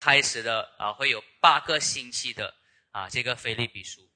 [0.00, 2.54] 开始的啊，会有八个星期的
[2.90, 4.08] 啊，这个菲利比书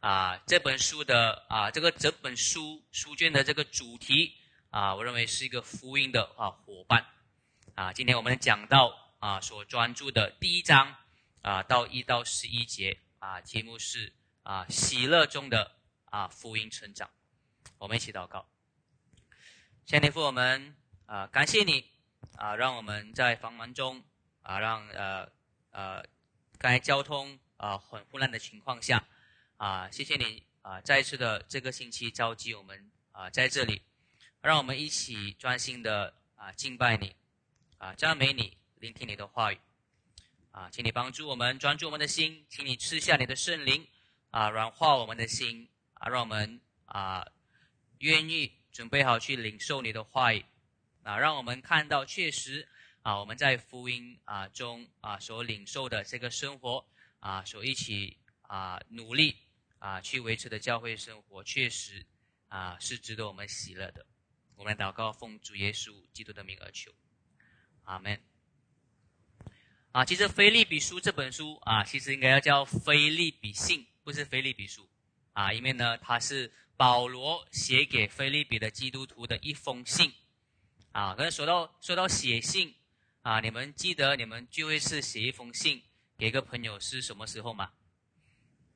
[0.00, 4.36] 啊，这本书的啊，这个整本书书卷的这个主题
[4.68, 7.06] 啊，我认为是一个福音的啊伙伴
[7.74, 7.90] 啊。
[7.90, 10.94] 今天我们讲到啊，所专注的第一章
[11.40, 14.12] 啊，到一到十一节啊，题目是
[14.42, 15.72] 啊，喜乐中的
[16.04, 17.08] 啊福音成长。
[17.78, 18.46] 我们一起祷告，
[19.86, 20.76] 天父，我们
[21.06, 21.90] 啊，感谢你
[22.36, 24.04] 啊，让我们在繁忙中。
[24.50, 25.30] 啊，让呃
[25.70, 26.04] 呃，
[26.58, 29.06] 刚才交通啊很混乱的情况下，
[29.58, 33.80] 啊，谢谢你啊，再次的这个星期召集我们啊在这里，
[34.42, 37.14] 让我们一起专心的啊敬拜你，
[37.78, 39.60] 啊赞美你，聆听你的话语，
[40.50, 43.86] 啊，请你帮助我们专注我们的心，请你吃下你的圣灵，
[44.32, 47.24] 啊软化我们的心，啊让我们啊
[47.98, 50.44] 愿意准备好去领受你的话语，
[51.04, 52.66] 啊让我们看到确实。
[53.02, 56.86] 啊，我们在福音啊中啊所领受的这个生活
[57.18, 59.34] 啊，所一起啊努力
[59.78, 62.04] 啊去维持的教会生活，确实
[62.48, 64.04] 啊是值得我们喜乐的。
[64.54, 66.92] 我们祷告，奉主耶稣基督的名而求，
[67.84, 68.20] 阿门。
[69.92, 74.82] 啊，其实《菲利比书》这本书啊，其实应该要叫《菲利比信》，不是《菲利比书》
[75.32, 80.12] 啊，因为呢，它是保罗写给菲利比的基督徒的一封信
[80.92, 81.14] 啊。
[81.14, 82.74] 可是说到说到写信。
[83.22, 85.82] 啊，你们记得你们聚会是写一封信
[86.16, 87.70] 给一个朋友是什么时候吗？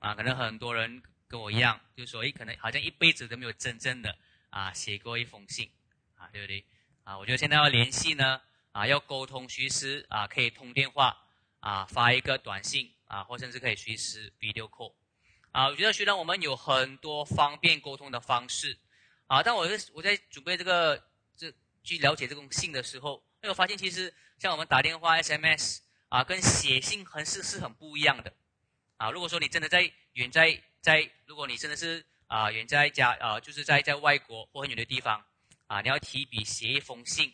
[0.01, 4.15] 啊，可能很多人跟我一样，就说，诶，可能好像一辈子都没有真正的
[4.51, 5.71] 啊写过一封信，
[6.17, 6.63] 啊，对不对？
[7.05, 8.43] 啊，我觉得现在要联系呢，
[8.73, 11.17] 啊，要沟通随时啊可以通电话，
[11.61, 14.95] 啊，发一个短信，啊，或甚至可以随时 video call，
[15.53, 18.79] 啊，我觉得虽然我们有很多方便沟通的方式，
[19.27, 21.03] 啊，但我我在准备这个
[21.35, 21.51] 这
[21.83, 24.13] 去了解这封信的时候，哎，我发现其实。
[24.37, 25.79] 像我们打电话、SMS
[26.09, 28.35] 啊，跟写信很是是很不一样的
[28.97, 29.13] 啊。
[29.13, 35.25] 如果说你真的在远在在，如果你真的是啊远在家啊，就是在在外国或很远的地方
[35.69, 37.33] 啊，你要提笔写一封信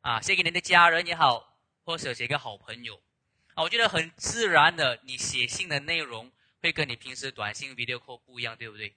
[0.00, 3.00] 啊，写给你的家人也好，或者写给好朋友
[3.54, 8.92] 啊，我觉得很自然的，你写信的内容会跟你平时短信 video call 不一样，对不对？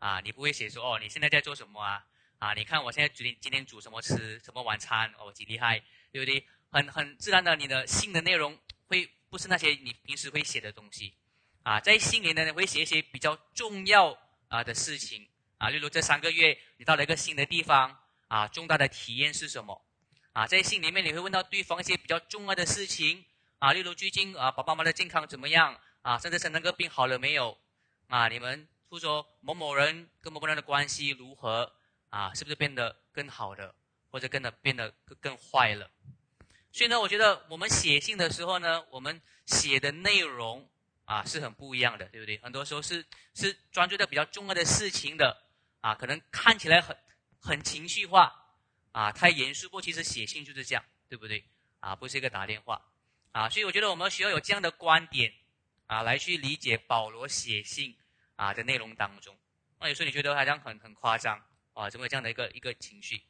[0.00, 2.04] 啊，你不会写说哦，你现在在做什么啊？
[2.38, 5.82] 啊，你看我现在今今天煮什么吃，什么晚餐哦，几厉害，
[6.16, 6.46] 对不对？
[6.70, 11.14] 很很自然的，你的信的内容会不是那些你平时会写的东西，
[11.62, 14.16] 啊，在信里呢，你会写一些比较重要
[14.48, 15.28] 啊的事情
[15.58, 19.84] 啊，例如这三个月你到了一个新的地方啊，重大的体验是什么？
[20.32, 23.24] 啊，在信里面你会问到对方一些比较重要的事情
[23.58, 27.58] 啊，例如最近啊，爸爸妈妈的健康怎么样啊，甚至生那个病好了没有？
[28.08, 31.72] 啊，你们或者说某某人跟某某人的关系如何？
[32.10, 33.74] 啊，是不是变得更好的，
[34.16, 35.90] 或者变得变得更更坏了？
[36.72, 40.66] 所以呢，我觉得我们写信的时候呢，我们写的内容
[41.04, 42.38] 啊是很不一样的，对不对？
[42.38, 43.04] 很多时候是
[43.34, 45.36] 是专注在比较重要的事情的
[45.82, 46.96] 啊，可能看起来很
[47.38, 48.32] 很情绪化
[48.92, 49.66] 啊，太严肃。
[49.68, 51.44] 不过其实写信就是这样，对不对？
[51.80, 52.80] 啊，不是一个打电话
[53.32, 53.50] 啊。
[53.50, 55.30] 所以我觉得我们需要有这样的观点
[55.88, 57.94] 啊，来去理解保罗写信
[58.36, 59.36] 啊的内容当中。
[59.78, 61.38] 那有时候你觉得好像很很夸张
[61.74, 63.20] 啊，怎么有这样的一个一个情绪？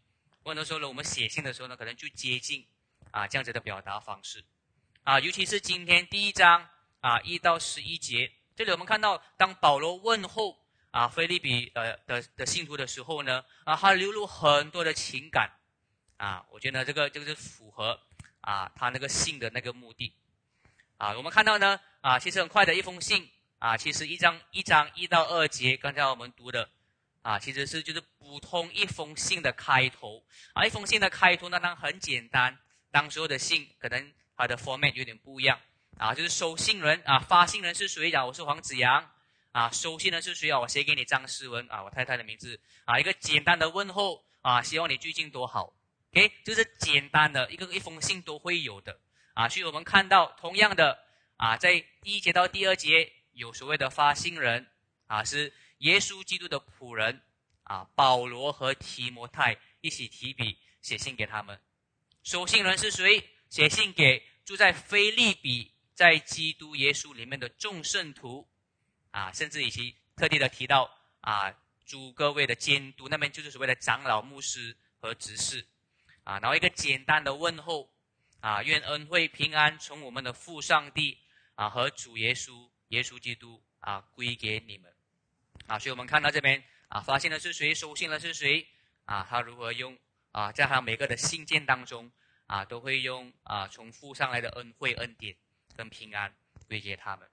[0.50, 2.66] 很多时候呢，我们写信的时候呢，可能就接近。
[3.12, 4.44] 啊，这样子的表达方式，
[5.02, 6.68] 啊，尤其是今天第一章
[7.00, 10.58] 啊，一到十一节，这里我们看到，当保罗问候
[10.90, 15.50] 啊，菲利比呃的的信徒的时候呢，啊，他流露很多的情感，
[16.18, 17.98] 啊，我觉得这个这个是符合
[18.42, 20.12] 啊他那个信的那个目的，
[20.98, 23.26] 啊，我们看到呢，啊，其实很快的一封信，
[23.60, 26.68] 啊，其实一章一章一到二节，刚才我们读的，
[27.26, 32.56] 啊，其实是就是普通一封信的开头，啊，一封信的开头呢，当然很简单。
[32.92, 35.58] 当时候的信可能它的 format 有点不一样。
[35.98, 38.24] 啊，就是收信人啊，发信人是谁啊？
[38.24, 39.10] 我是黄子阳。
[39.50, 40.60] 啊，收信人是谁啊？
[40.60, 41.68] 我写给你张诗文。
[41.68, 42.60] 啊，我太太的名字。
[42.84, 44.24] 啊，一个简单的问候。
[44.42, 45.74] 啊，希望你最近多好
[46.12, 48.96] ，OK，就是简单的一个一封信都会有的。
[49.34, 50.96] 啊，所以我们看到同样的
[51.38, 54.64] 啊，在第一节到第二节有所谓的发信人。
[55.08, 57.22] 啊，是耶稣基督的仆人
[57.64, 61.60] 啊，保罗和提摩太一起提笔写信给他们。
[62.22, 63.28] 收信人是谁？
[63.48, 68.48] 写信给住在菲利比，在基督耶稣里面的众圣徒，
[69.12, 70.90] 啊，甚至以及特地的提到
[71.20, 75.64] 啊，主各位的监督，那边就是所谓的长老、牧师和执事，
[76.24, 77.88] 啊，然后一个简单的问候，
[78.40, 81.18] 啊，愿恩惠平安从我们的父上帝
[81.54, 84.92] 啊和主耶稣耶稣基督啊归给你们，
[85.66, 87.74] 啊，所以我们看到这边啊，发现的是谁？
[87.74, 88.66] 收信的是谁？
[89.04, 89.96] 啊，他如何用？
[90.32, 92.10] 啊，在他每个的信件当中，
[92.46, 95.34] 啊，都会用啊从父上来的恩惠恩典，
[95.74, 96.34] 跟平安
[96.68, 97.28] 归给他们。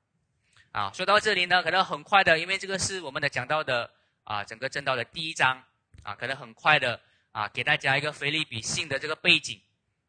[0.72, 3.92] 啊，说到这里呢，可能很快的，因为这个是我们的讲到的
[4.24, 5.64] 啊，整个正道的第一章
[6.02, 7.00] 啊，可能很快的
[7.34, 9.62] 啊，给大家一个菲利比信的这个背景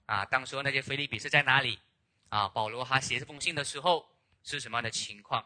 [0.06, 1.79] 啊，当时那些菲利比是在哪里
[2.29, 2.49] 啊？
[2.49, 4.09] 保罗他写这封信的时候
[4.43, 5.44] 是什么样的情况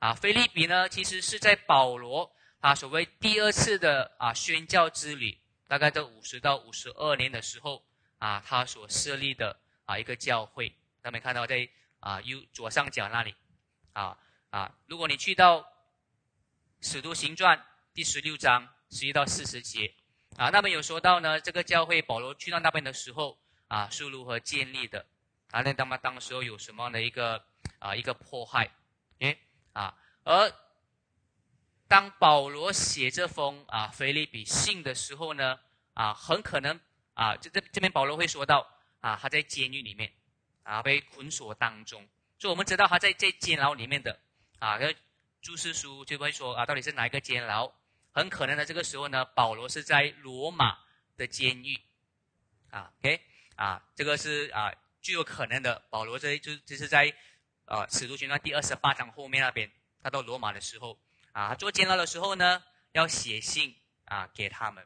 [0.00, 0.12] 啊？
[0.12, 5.38] 菲利比呢，其实是在保罗他所谓第二次的啊宣教之旅，
[5.68, 7.84] 大概在五十到五十二年的时候
[8.18, 11.68] 啊，他所设立的啊一个教会，大家看到在
[12.00, 13.36] 啊右左上角那里
[13.92, 14.18] 啊。
[14.50, 15.60] 啊，如果你去到
[16.80, 17.56] 《使徒行传》
[17.94, 19.94] 第十六章十一到四十节，
[20.36, 23.38] 啊，那边有说到呢，这个教会保罗去到那边的时候，
[23.68, 25.06] 啊，是如何建立的？
[25.52, 27.44] 啊，那他们当时候有什么样的一个
[27.78, 28.72] 啊一个迫害？
[29.20, 29.38] 诶，
[29.72, 30.52] 啊，而
[31.88, 35.58] 当保罗写这封啊腓利比信的时候呢，
[35.94, 36.78] 啊，很可能
[37.14, 38.66] 啊，这这这边保罗会说到
[39.00, 40.12] 啊，他在监狱里面
[40.62, 42.06] 啊被捆锁当中，
[42.38, 44.20] 所以我们知道他在在监牢里面的。
[44.58, 44.94] 啊，那
[45.40, 47.72] 注释书就会说啊，到底是哪一个监牢？
[48.12, 50.78] 很可能呢，这个时候呢，保罗是在罗马
[51.16, 51.80] 的监狱。
[52.68, 53.18] 啊，OK，
[53.56, 54.70] 啊，这个是啊，
[55.00, 55.82] 具有可能的。
[55.88, 57.10] 保罗这就就是在
[57.70, 59.70] 啊，使徒行传第二十八章后面那边，
[60.02, 60.98] 他到罗马的时候，
[61.30, 63.72] 啊，做监牢的时候呢，要写信
[64.06, 64.84] 啊给他们。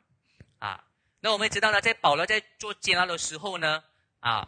[0.58, 0.84] 啊，
[1.20, 3.82] 那我们知道呢，在保罗在做监牢的时候呢，
[4.20, 4.46] 啊，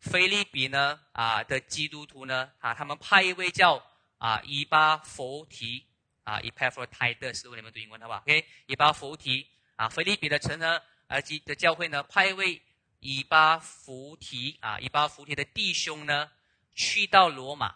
[0.00, 3.82] 菲利比呢啊的基督徒呢啊，他们派一位叫。
[4.18, 5.84] 啊，以巴弗提
[6.24, 9.46] 啊，以帕弗泰的是为你们读英文好吧？OK，以巴弗提
[9.76, 12.62] 啊，菲利比的城呢，呃，基的教会呢，派一位
[13.00, 16.30] 以巴弗提啊，以巴弗提的弟兄呢，
[16.76, 17.74] 去到罗马，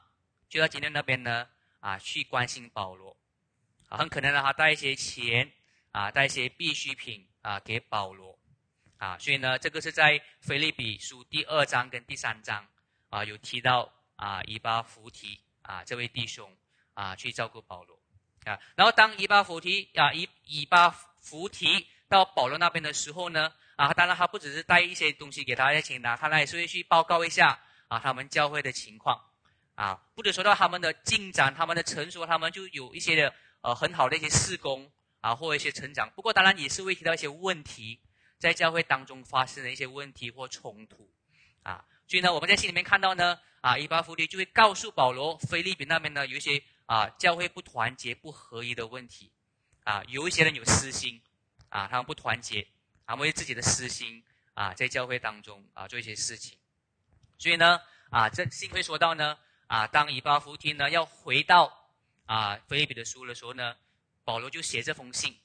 [0.49, 1.49] 去到今天那边呢，
[1.81, 3.17] 啊，去关心保罗，
[3.89, 5.51] 啊，很可能让他带一些钱
[5.91, 8.39] 啊，带一些必需品啊，给保罗，
[8.99, 12.65] 啊，所以呢，这个是在菲利比书第二章跟第三章
[13.09, 15.41] 啊，有提到啊，以巴弗提。
[15.63, 16.51] 啊，这位弟兄
[16.95, 17.97] 啊，去照顾保罗
[18.45, 18.59] 啊。
[18.75, 29.21] 然后当以巴弗提啊，以以巴弗提到保罗那边的时候呢，啊，当然他不只是带一些东西给他来请他，他也是会去报告一下啊，他们教会的情况
[29.75, 34.91] 啊，或者说到他们的进展、他们的成熟，他们就有一些的呃很好的一些事工
[35.21, 36.09] 啊，或一些成长。
[36.15, 38.01] 不过当然也是会提到一些问题，
[38.39, 41.11] 在教会当中发生的一些问题或冲突
[41.65, 41.85] 啊。
[42.07, 43.39] 所以呢，我们在信里面看到呢。
[43.63, 49.31] 啊，伊巴弗利就会告诉保罗，菲利比那边呢有一些啊教会不团结、不合一的问题，
[49.85, 51.21] 啊，有一些人有私心，
[51.69, 52.67] 啊，他们不团结，
[53.05, 56.57] 他们为自己的私心啊，在教会当中啊做一些事情，
[57.41, 61.77] 所以呢，啊，这信会说到呢，啊，当以巴弗提呢要回到
[62.27, 63.75] 啊菲利比的书的时候呢，
[64.25, 65.37] 保罗就写这封信。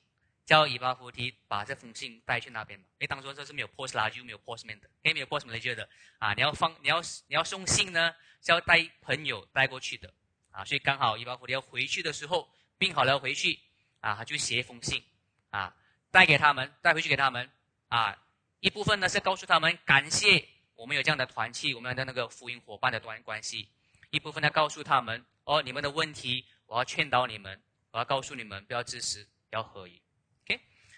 [0.45, 2.86] 叫以巴弗提把这封信带去那边嘛？
[2.92, 5.89] 因为当初这是没有 post 拉就没有 postman 的，也没有 postman 来的
[6.19, 6.36] 啊！
[6.36, 8.13] 你要放，你要你要送信呢，
[8.44, 10.13] 是要带朋友带过去的
[10.51, 10.63] 啊！
[10.63, 12.47] 所以刚好以巴弗提要回去的时候，
[12.77, 13.59] 病好了回去
[14.01, 15.03] 啊，他就写一封信
[15.50, 15.75] 啊，
[16.12, 17.50] 带给他们，带回去给他们
[17.88, 18.15] 啊。
[18.59, 23.68] 一部分呢是告诉他们感谢我们有这样的团契，我们的那个福音伙伴的关关系；
[24.10, 27.62] 一部分呢告诉他们哦，你们的问题，我要劝导你们，
[27.92, 30.01] 我要告诉你们不要自私，要合一。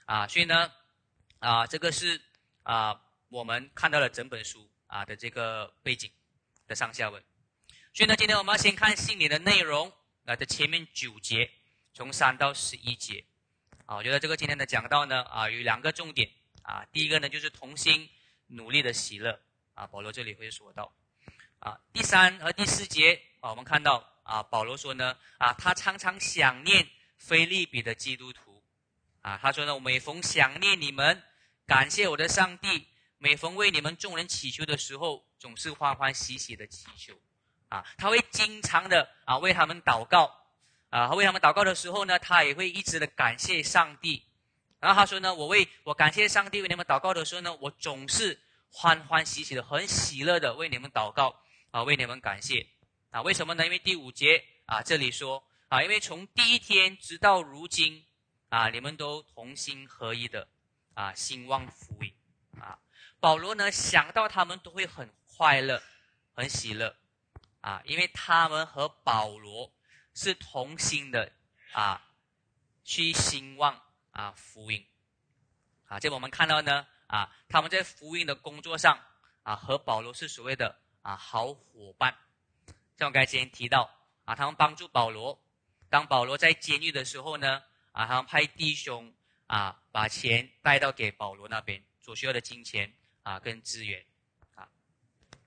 [0.05, 0.71] 啊，所以呢，
[1.39, 2.21] 啊，这个是
[2.63, 2.97] 啊，
[3.27, 6.09] 我们看到了整本书啊的这个背景
[6.65, 7.21] 的上下文。
[7.93, 9.91] 所以呢，今天我们要先看信里的内容
[10.23, 11.51] 啊的前面九节，
[11.93, 13.21] 从三到十一节。
[13.85, 18.09] 啊，我觉得这个今天的讲到呢啊有两个重点啊，第一个呢就是同心
[18.47, 19.37] 努力的喜乐
[19.77, 20.91] 啊，保罗这里会说到
[21.59, 26.87] 啊，第三和第四节啊，我们看到啊，保罗说呢啊，他常常想念
[27.19, 28.63] 菲利比的基督徒。
[29.21, 31.21] 啊，他说呢，每逢想念你们，
[31.67, 32.87] 感谢我的上帝，
[33.19, 37.13] 每逢为你们众人祈求的时候，总是欢欢喜喜的祈求。
[37.69, 40.33] 啊，他会经常的啊为他们祷告，
[40.89, 44.23] 啊，为他们祷告的时候呢，他也会一直的感谢上帝。
[44.79, 48.39] 然后他说呢，我为我感谢上帝为你们祷告的时候呢，我总是
[48.71, 52.67] 欢欢喜喜的，很喜乐的为你们祷告，啊，为你们感谢。
[53.09, 53.65] 啊，为什么呢？
[53.65, 58.03] 因为第五节啊，这里说啊，因为从第一天直到如今。
[58.49, 60.47] 啊，你们都同心合一的，
[60.93, 62.13] 啊，兴旺福音，
[62.57, 62.79] 啊，
[63.19, 65.83] 保罗呢想到他们都会很快乐，
[66.33, 66.95] 很喜乐，
[67.59, 69.69] 啊，因为他们和保罗
[70.13, 71.29] 是同心的，
[71.73, 72.01] 啊，
[72.85, 73.81] 去兴旺
[74.11, 74.87] 啊福音，
[75.87, 78.97] 啊，这我们看到呢，啊，他们在福音的工作上，
[79.43, 82.15] 啊，和保罗是所谓的啊好伙伴，
[82.97, 83.89] 像我刚才前提到，
[84.25, 85.41] 啊，他们帮助保罗，
[85.89, 87.63] 当保罗在监狱的时候呢。
[87.93, 89.11] 啊，他们派弟兄
[89.47, 94.05] 啊，把钱带到给保罗那边所需要的金钱啊，跟资源
[94.53, 94.69] 啊。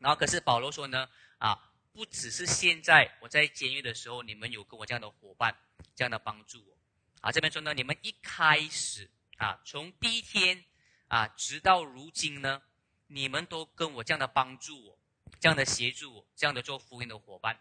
[0.00, 5.56] 然后可是保罗说呢，啊，不只是现在我在监狱的时候，你们有跟我这样的伙伴，
[5.94, 6.76] 这样的帮助我。
[7.20, 10.64] 啊，这边说呢，你们一开始啊，从第一天
[11.10, 12.62] 啊，直到如今呢，
[13.08, 14.98] 你们都跟我这样的帮助我，
[15.40, 17.58] 这样的协助我，这样的做福音的伙伴。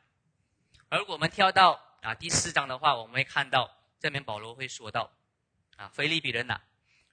[0.88, 3.68] 而我们跳到啊第四章的话，我们会看到
[4.00, 5.12] 这边保罗会说到，
[5.78, 6.62] 啊，菲利比人呐，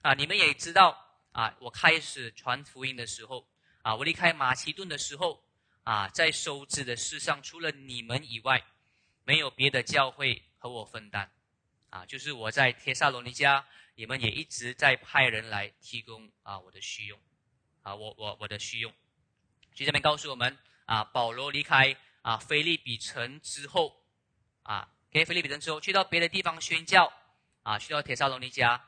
[0.02, 0.94] 啊，你们也知道
[1.32, 3.48] 啊，我开始传福音的时候，
[3.80, 5.42] 啊，我离开马其顿的时候，
[5.84, 8.62] 啊，在收支的事上，除了你们以外，
[9.24, 11.32] 没有别的教会和我分担。
[11.96, 17.18] 啊，就是我在帖萨罗尼迦，你们也一直在派人来提供啊我的需用，
[17.80, 18.92] 啊我我我的需用。
[19.74, 24.04] 就这边告诉我们啊，保罗离开啊菲利比城之后，
[24.62, 27.10] 啊给菲利比城之后，去到别的地方宣教，
[27.62, 28.78] 啊去到帖萨罗尼迦，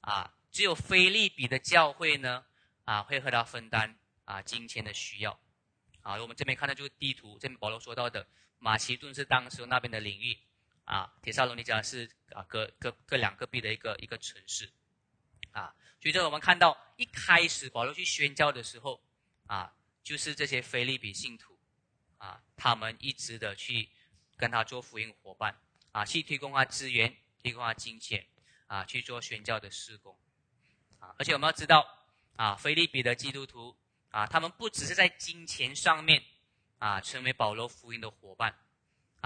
[0.00, 2.44] 啊只有菲利比的教会呢，
[2.84, 5.38] 啊会和他分担啊金钱的需要。
[6.02, 8.26] 啊我们这边看到就是地图，这边保罗说到的
[8.58, 10.36] 马其顿是当时那边的领域。
[10.86, 14.72] 啊，铁萨罗尼迦是啊，各各各两个币的一个一个城市，
[15.50, 19.02] 啊，所以这我们看到一开始保罗去宣教的时候，
[19.46, 19.74] 啊，
[20.04, 21.58] 就是这些菲利比信徒，
[22.18, 23.88] 啊，他们一直的去
[24.36, 28.24] 跟他做福音伙伴，啊，去提供他资源，提供他金钱，
[28.68, 30.16] 啊，去做宣教的施工，
[31.00, 31.84] 啊，而且我们要知道，
[32.36, 33.76] 啊，菲利比的基督徒，
[34.10, 36.22] 啊，他们不只是在金钱上面，
[36.78, 38.56] 啊，成为保罗福音的伙伴。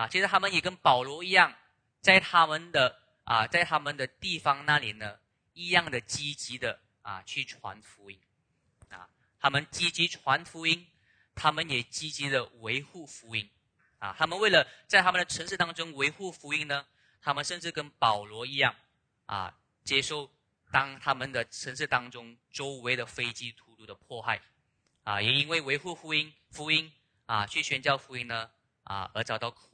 [0.01, 1.55] 啊，其实他们也跟保罗一样，
[2.01, 5.19] 在他们的啊，在他们的地方那里呢，
[5.53, 8.19] 一样的积极的啊去传福音，
[8.89, 9.07] 啊，
[9.39, 10.87] 他们积极传福音，
[11.35, 13.51] 他们也积极的维护福音，
[13.99, 16.87] 啊，他们为了在他们的城市当中维护福音呢，
[17.21, 18.75] 他们甚至跟保罗一样，
[19.27, 19.55] 啊，
[19.85, 20.31] 接受
[20.73, 24.41] 当他们的城市当中周围的飞机突突的迫害，
[25.05, 26.91] 啊，也因为维护福音，福音
[27.27, 28.51] 啊，去宣教福音呢，
[28.85, 29.69] 啊，而遭到苦。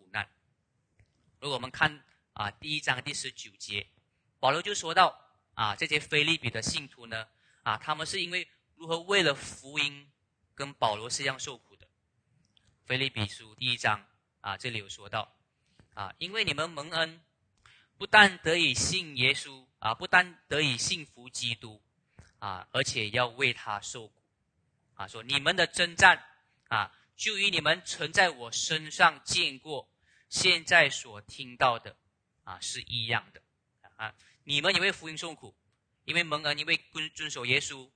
[1.39, 2.03] 如果我们看
[2.33, 3.87] 啊第一章第十九节，
[4.41, 5.19] 保罗就说到
[5.55, 7.27] 啊这些菲利比的信徒呢
[7.63, 10.11] 啊他们是因为如何为了福音
[10.55, 11.87] 跟保罗是一样受苦的。
[12.87, 14.07] 菲利比书第一章
[14.41, 15.37] 啊这里有说到
[15.95, 17.21] 啊因为你们蒙恩，
[17.99, 21.83] 不但得以信耶稣啊不但得以信服基督
[22.39, 24.23] 啊而且要为他受苦
[24.95, 26.25] 啊说你们的征战
[26.69, 29.89] 啊就与你们曾在我身上见过。
[30.29, 31.97] 现在所听到的，
[32.45, 33.41] 啊，是一样的，
[33.97, 34.15] 啊，
[34.45, 35.55] 你们也为福音受苦，
[36.05, 37.91] 因为蒙恩，因为遵遵守耶稣，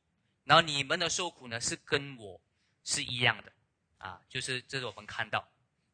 [0.44, 2.40] 然后你们的受苦呢，是跟我
[2.84, 3.52] 是一样的，
[3.98, 5.48] 啊，就是这是我们看到，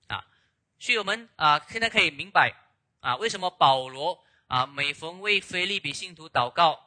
[0.09, 0.27] 啊，
[0.79, 2.55] 所以我们啊，现在可以明白，
[3.01, 6.79] 啊，为什么保罗啊，每逢为菲利比信徒祷告，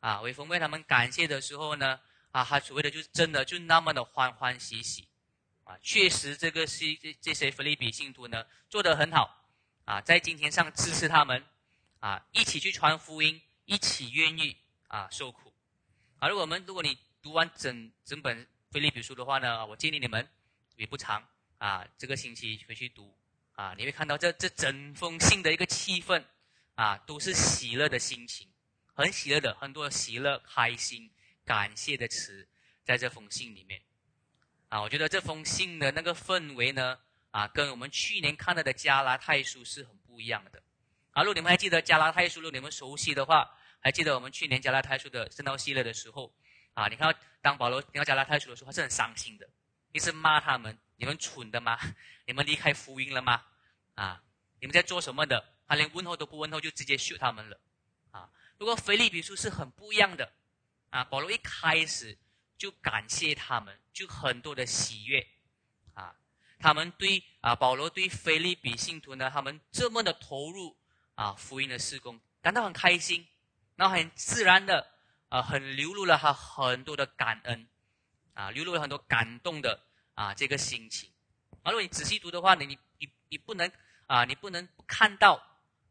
[0.00, 5.08] 啊，每逢为他们感谢的时候呢，啊，他所谓的就是真的就那么的欢欢喜喜。
[5.80, 9.46] 确实，这个是这这些菲利比信徒呢做得很好，
[9.84, 11.44] 啊，在金钱上支持他们，
[12.00, 14.56] 啊，一起去传福音，一起愿意
[14.88, 15.52] 啊受苦，
[16.18, 20.28] 啊，如果我们如果你读完整整本菲利比书的话呢，我建议你们
[20.76, 21.26] 也不长
[21.58, 23.16] 啊，这个星期回去读，
[23.52, 26.24] 啊，你会看到这这整封信的一个气氛，
[26.74, 28.48] 啊，都是喜乐的心情，
[28.94, 31.10] 很喜乐的，很多喜乐、开心、
[31.44, 32.48] 感谢的词
[32.84, 33.80] 在这封信里面。
[34.72, 36.98] 啊，我觉得这封信的那个氛围呢，
[37.30, 40.62] 啊，跟我们去年看到的加拉太书是很不一样的。
[41.10, 46.32] 啊，如果你们还记得加拉太书，如果你们熟悉的话，还记得我们去年加拉太书的圣道系列的时候，
[46.72, 49.46] 啊，你看当保罗听到加拉太书的时候，他是很伤心的，
[49.92, 51.78] 一直骂他们：你们蠢的吗？
[52.26, 53.44] 你们离开福音了吗？
[53.94, 54.22] 啊，
[54.58, 55.52] 你们在做什么的？
[55.68, 57.60] 他连问候都不问候，就直接秀他们了。
[58.10, 60.32] 啊，如果腓利比书是很不一样的。
[60.88, 62.16] 啊，保罗一开始。
[62.62, 65.26] 就感谢他们，就很多的喜悦，
[65.94, 66.14] 啊，
[66.60, 70.76] 他们对啊保罗对菲利比信徒呢，他们这么的投入
[71.16, 73.26] 啊福音的施工，感到很开心，
[73.74, 74.88] 然后很自然的
[75.28, 77.66] 啊很流露了他很多的感恩，
[78.34, 79.82] 啊流露了很多感动的
[80.14, 81.10] 啊这个心情，
[81.64, 83.68] 啊如果你仔细读的话，你你你你不能
[84.06, 85.42] 啊你不能看到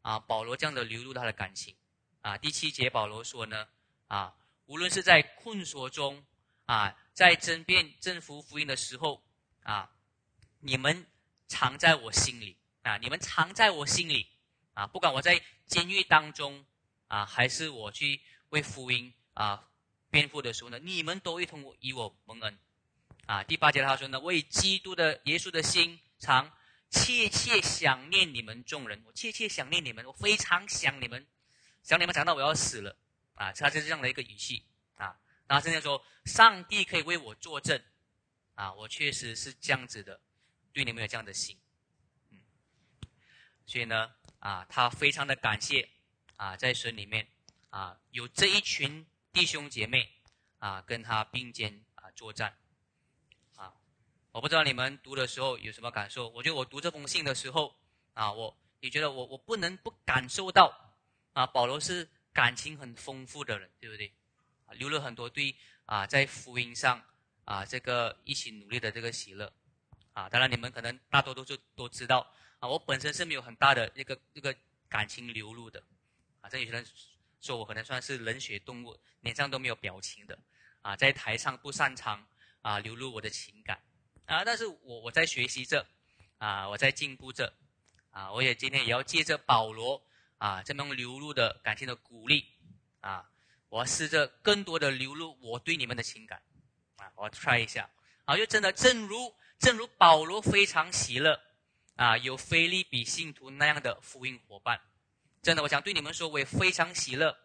[0.04, 1.76] 啊保罗这样的流露他的感情，
[2.22, 3.68] 啊第七节保罗说呢
[4.08, 4.34] 啊
[4.68, 6.24] 无论是在困锁中。
[6.72, 9.22] 啊，在争辩政府福音的时候，
[9.64, 9.92] 啊，
[10.62, 11.06] 你们
[11.50, 14.26] 藏在我心里啊，你们藏在我心里
[14.74, 16.66] 啊，不管我在监狱当中
[17.10, 19.68] 啊，还是我去为福音啊
[20.10, 22.58] 辩护的时候呢，你们都一同与我蒙恩
[23.26, 23.44] 啊。
[23.44, 26.50] 第八节他说呢，为基督的耶稣的心常
[26.90, 31.28] 切切想念你们众人，我切切想念你们，我非常想你们，
[31.84, 32.96] 想你们想到我要死了
[33.34, 34.64] 啊，他就是这样的一个语气。
[35.52, 37.78] 然后现在说，上帝可以为我作证，
[38.56, 40.22] 啊，我确实是这样子的，
[40.72, 41.60] 对你们有这样的心，
[42.30, 42.40] 嗯
[43.66, 45.90] 所以呢，啊，他非常的感谢
[46.38, 47.28] 啊，在神里面
[47.70, 50.10] 啊，有这一群弟兄姐妹
[50.60, 52.58] 啊，跟他并肩啊作战。
[53.56, 53.74] 啊，
[54.32, 56.30] 我不知道你们读的时候有什么感受？
[56.30, 57.78] 我觉得我读这封信的时候
[58.14, 60.96] 啊，我你觉得我我不能不感受到
[61.34, 64.14] 啊，保罗是感情很丰富的人，对不对？
[64.72, 65.54] 啊，留了很多对
[65.86, 67.04] 啊，在福音上。
[67.44, 69.52] 啊，这个一起努力的这个喜乐，
[70.14, 72.26] 啊，当然你们可能大多都是都知道
[72.60, 74.56] 啊，我本身是没有很大的一个一个
[74.88, 75.84] 感情流露的，
[76.40, 76.86] 啊，这有些人
[77.42, 80.38] 说我可能算是冷血动物，脸上都没有表情的，
[80.82, 82.26] 啊，在台上不擅长
[82.62, 83.82] 啊流露我的情感，
[84.28, 85.86] 啊，但是我我在学习着，
[86.38, 87.52] 啊，我在进步着，
[88.12, 90.02] 啊，我也今天也要借着保罗
[90.38, 92.46] 啊这么流露的感情的鼓励，
[93.02, 93.30] 啊，
[93.72, 96.44] 我试着更多的流露我对你们的情感。
[96.98, 97.90] 啊，我 try 一下，
[98.26, 101.42] 啊，就真的，正如正如保罗非常喜乐，
[101.96, 104.80] 啊，有菲利比信徒那样的福音伙伴，
[105.42, 107.36] 真的，我想对你们说，我也非常喜乐，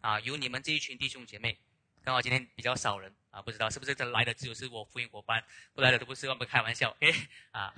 [0.00, 1.58] 啊，有你们这一群弟兄姐妹，
[2.02, 5.42] 刚好今天比较少人，啊，不知道是不是这来的只有是我福音伙伴，
[5.72, 7.08] 不来的都不是，我们开玩笑，哎，
[7.52, 7.72] 啊，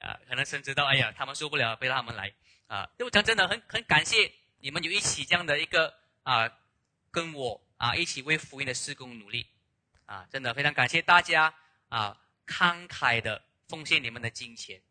[0.00, 2.34] 啊，可能甚至到，哎呀，他们受不了，被他们来，
[2.66, 6.52] 啊，我讲真的很很感谢你们有一起这样的一个啊，
[7.12, 9.46] 跟我啊一起为福音的施工努力。
[10.06, 11.54] 啊，真的非常感谢大家
[11.88, 14.82] 啊，慷慨的奉献你们的金钱，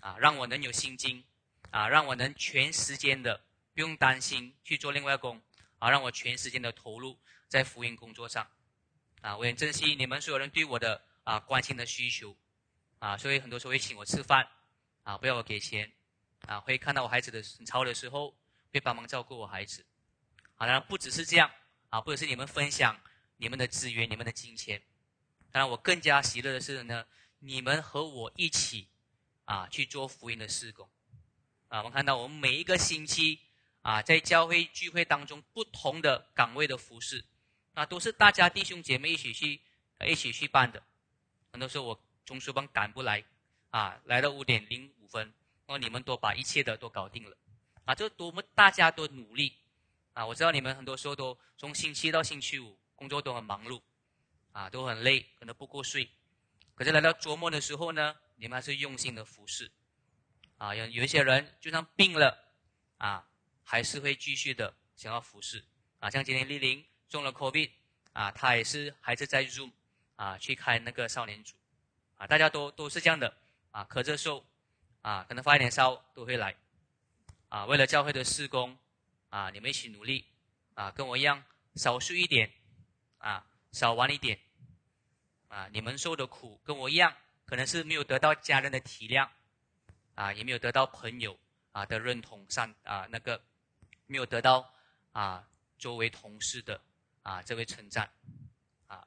[0.00, 0.96] 啊，让我能有心。
[0.96, 1.24] 经，
[1.70, 3.40] 啊，让我能全时间的
[3.72, 5.40] 不用担心去做另外工，
[5.78, 8.46] 啊，让我全时间的投入在福音工作上，
[9.22, 12.36] 啊，我很珍惜你们所有人对我的啊关心的需求，
[12.98, 14.46] 啊，所以很多时候会请我吃饭，
[15.04, 15.90] 啊，不要我给钱，
[16.46, 18.36] 啊，会看到我孩子的很吵的时候，
[18.72, 19.86] 会帮忙照顾我孩子，
[20.58, 21.50] 啊，当然不只是这样，
[21.88, 23.00] 啊，不只是你们分享。
[23.40, 24.82] 你们的资源，你们的金钱，
[25.52, 27.06] 当然我更加喜乐的是呢，
[27.38, 28.88] 你们和我一起
[29.44, 30.90] 啊去做福音的事工，
[31.68, 33.38] 啊，我们看到我们每一个星期
[33.82, 37.24] 啊在教会聚会当中不同的岗位的服饰，
[37.74, 39.60] 啊都是大家弟兄姐妹一起去
[40.04, 40.82] 一起去办的，
[41.52, 43.22] 很多时候我中书班赶不来，
[43.70, 45.32] 啊来到五点零五分，
[45.66, 47.36] 哦你们都把一切的都搞定了，
[47.84, 49.54] 啊这多么大家都努力，
[50.18, 52.76] 啊我知道你们很多时候都从星期一到星期五。
[52.98, 53.80] 工作都很忙碌，
[54.50, 56.10] 啊，都很累，可能不够睡。
[56.74, 59.70] 可是来到周末的时候呢，你们还是用心的服侍，
[60.56, 62.36] 啊，有有一些人就算病了，
[62.96, 63.24] 啊，
[63.62, 65.64] 还是会继续的想要服侍，
[66.00, 67.70] 啊，像今天丽玲中了 COVID，
[68.14, 69.70] 啊，她也是还是在 Zoom，
[70.16, 71.54] 啊，去开那个少年组，
[72.16, 73.32] 啊，大家都都是这样的，
[73.70, 74.42] 啊，咳着嗽，
[75.02, 76.56] 啊，可能发一点烧都会来，
[77.48, 78.76] 啊，为了教会的施工，
[79.30, 80.24] 啊，你们一起努力，
[80.74, 81.42] 啊，跟我一样
[81.74, 82.52] 少睡一点。
[83.20, 84.38] 啊，少玩一点，
[85.48, 87.12] 啊，你们受的苦跟我一样，
[87.44, 89.28] 可能是没有得到家人的体谅，
[90.14, 91.36] 啊，也没有得到朋友
[91.72, 93.42] 啊的认同上啊那个，
[94.06, 94.72] 没有得到
[95.10, 96.80] 啊周围同事的
[97.24, 98.08] 啊这位称赞，
[98.86, 99.04] 啊，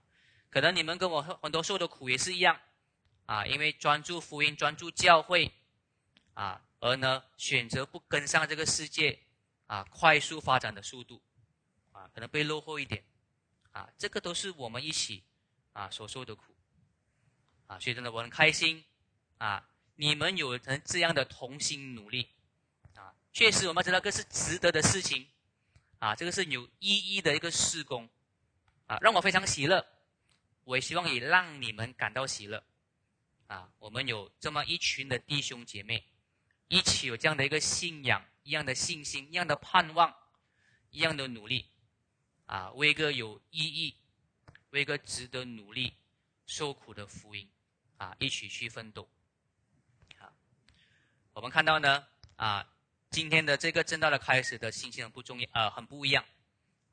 [0.49, 2.59] 可能你们跟我很多受的苦也是一样，
[3.27, 5.49] 啊，因为专注福音、专注教会，
[6.33, 9.17] 啊，而呢选择不跟上这个世界
[9.71, 11.21] 啊快速发展的速度，
[11.93, 13.01] 啊，可能被落后一点。
[13.73, 15.23] 啊，这个都是我们一起
[15.71, 16.53] 啊所受的苦，
[17.67, 18.83] 啊，所以真的我很开心
[19.37, 22.27] 啊，你们有成这样的同心努力，
[22.95, 25.25] 啊，确实我们知道这是值得的事情，
[25.99, 28.09] 啊，这个是有意义的一个施工，
[28.87, 29.87] 啊，让我非常喜乐，
[30.65, 32.61] 我也希望也让你们感到喜乐，
[33.47, 36.10] 啊，我们有这么一群的弟兄姐妹，
[36.71, 40.15] 一起有这样的一个信仰，一样的信心，一样的盼望，
[40.89, 41.65] 一样的努力。
[42.45, 43.93] 啊，为一个有意义、
[44.69, 45.93] 为一个值得努力、
[46.45, 47.49] 受苦的福音，
[47.97, 49.05] 啊，一起去奋斗。
[50.17, 50.31] 好，
[51.33, 52.07] 我们看到呢，
[52.37, 52.65] 啊，
[53.09, 56.23] 今天的这个正道的开始的信息很不重要，呃，很不一样。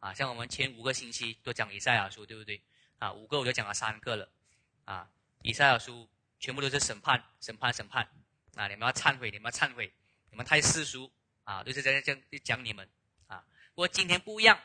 [0.00, 2.60] 啊，像我们前五个星期都讲以赛亚书，对不对？
[2.98, 4.28] 啊，五个我就讲了三个了。
[4.86, 5.08] 啊，
[5.42, 6.08] 以赛亚书
[6.40, 8.08] 全部都是审判、审判、审判。
[8.58, 9.92] 啊，你们要忏悔，你们要忏悔，
[10.30, 11.10] 你们太世俗。
[11.44, 12.86] 啊，都是在这样讲你们。
[13.28, 13.42] 啊，
[13.74, 14.60] 不过今天不一样。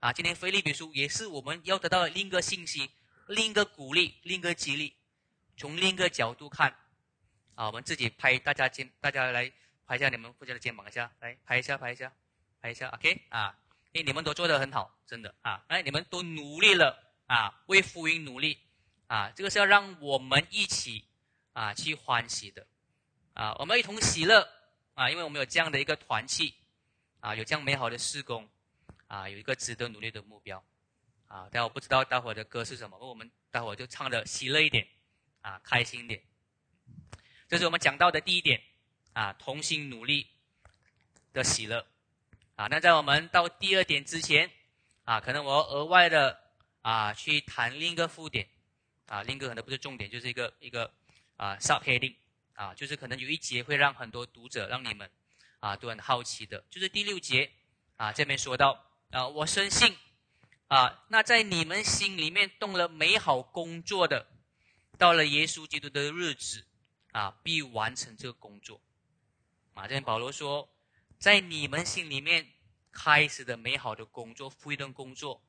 [0.00, 2.88] 啊，今天菲利比书也是我们要得到的另一个信息，
[3.26, 4.94] 另一个鼓励，另一个激励。
[5.56, 6.70] 从另一个角度看，
[7.56, 9.50] 啊，我们自己拍大家肩，大家来
[9.86, 12.12] 拍一下你们互相的肩膀一下，来拍一下，拍一下，
[12.60, 13.58] 拍一下，OK 啊？
[13.94, 15.64] 哎，你们都做得很好，真的啊！
[15.68, 18.60] 哎，你们都努力了啊，为福音努力
[19.08, 21.04] 啊，这个是要让我们一起
[21.54, 22.64] 啊去欢喜的
[23.38, 24.46] 啊，我们一同喜乐
[24.94, 26.52] 啊，因为我们有这样的一个团契
[27.20, 28.48] 啊，有这样美好的施工。
[29.06, 30.62] 啊，有一个值得努力的目标，
[31.28, 34.86] 啊，但我不知道待会的歌是什么，我们待会就唱的喜乐一点，
[35.40, 36.22] 啊，开心点。
[37.48, 38.60] 这是我们讲到的第一点，
[39.14, 40.26] 啊，同心努力，
[41.32, 41.86] 的喜乐。
[42.56, 44.50] 啊，那在我们到第二点之前，
[45.04, 46.38] 啊，可能我额外的
[46.82, 48.46] 啊去谈另一个副点，
[49.06, 50.92] 啊，另一个可能不是重点，就是一个一个
[51.38, 52.14] 啊 subheading，
[52.58, 55.08] 啊，就是可能有一节会让很多读者让你们
[55.60, 57.52] 啊都很好奇的，就是第六节
[57.96, 59.96] 啊这边说到啊，我深信
[60.66, 64.26] 啊，那在你们心里面动了美好工作的，
[64.98, 66.66] 到了耶稣基督的日子
[67.12, 68.80] 啊，必完成这个工作。
[69.74, 70.68] 啊，这边保罗说。
[71.20, 72.46] 在你们心里面
[72.92, 75.42] 开始的美好的工作，福音的工作，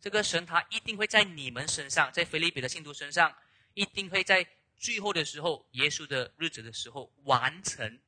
[0.00, 3.34] 这个神他一定会在你们身上，在菲利比的信徒身上，
[3.74, 4.46] 一定会在
[4.78, 7.98] 最后的时候，耶稣的日子的时候完成，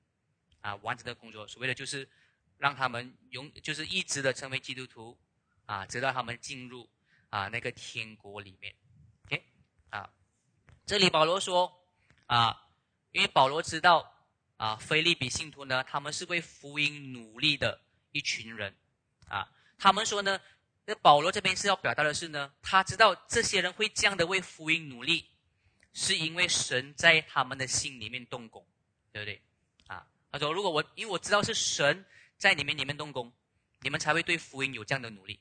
[0.60, 1.46] 啊，完成的工作。
[1.48, 2.08] 所谓的就是
[2.58, 5.18] 让他们永，就是一直的成为基督徒，
[5.66, 6.88] 啊，直到他们进入
[7.28, 8.74] 啊那个天国里面。
[9.26, 9.44] OK，
[9.90, 10.10] 啊，
[10.86, 11.70] 这里保罗说，
[12.26, 12.68] 啊，
[13.12, 14.16] 因为保罗知道。
[14.60, 17.80] 啊，菲利比信徒呢，他们是为福音努力的
[18.12, 18.76] 一群人，
[19.26, 20.38] 啊，他们说呢，
[20.84, 25.26] 那保罗这边是要表达的是呢，他知道这些人会这样的为福音努力，
[25.92, 28.64] 是因为神在他们的心里面动工，
[29.12, 29.40] 对不对？
[29.86, 32.04] 啊，他说，如果我因为我知道是神
[32.38, 33.32] 在你们里面动工，
[33.80, 35.40] 你们才会对福音有这样的努力，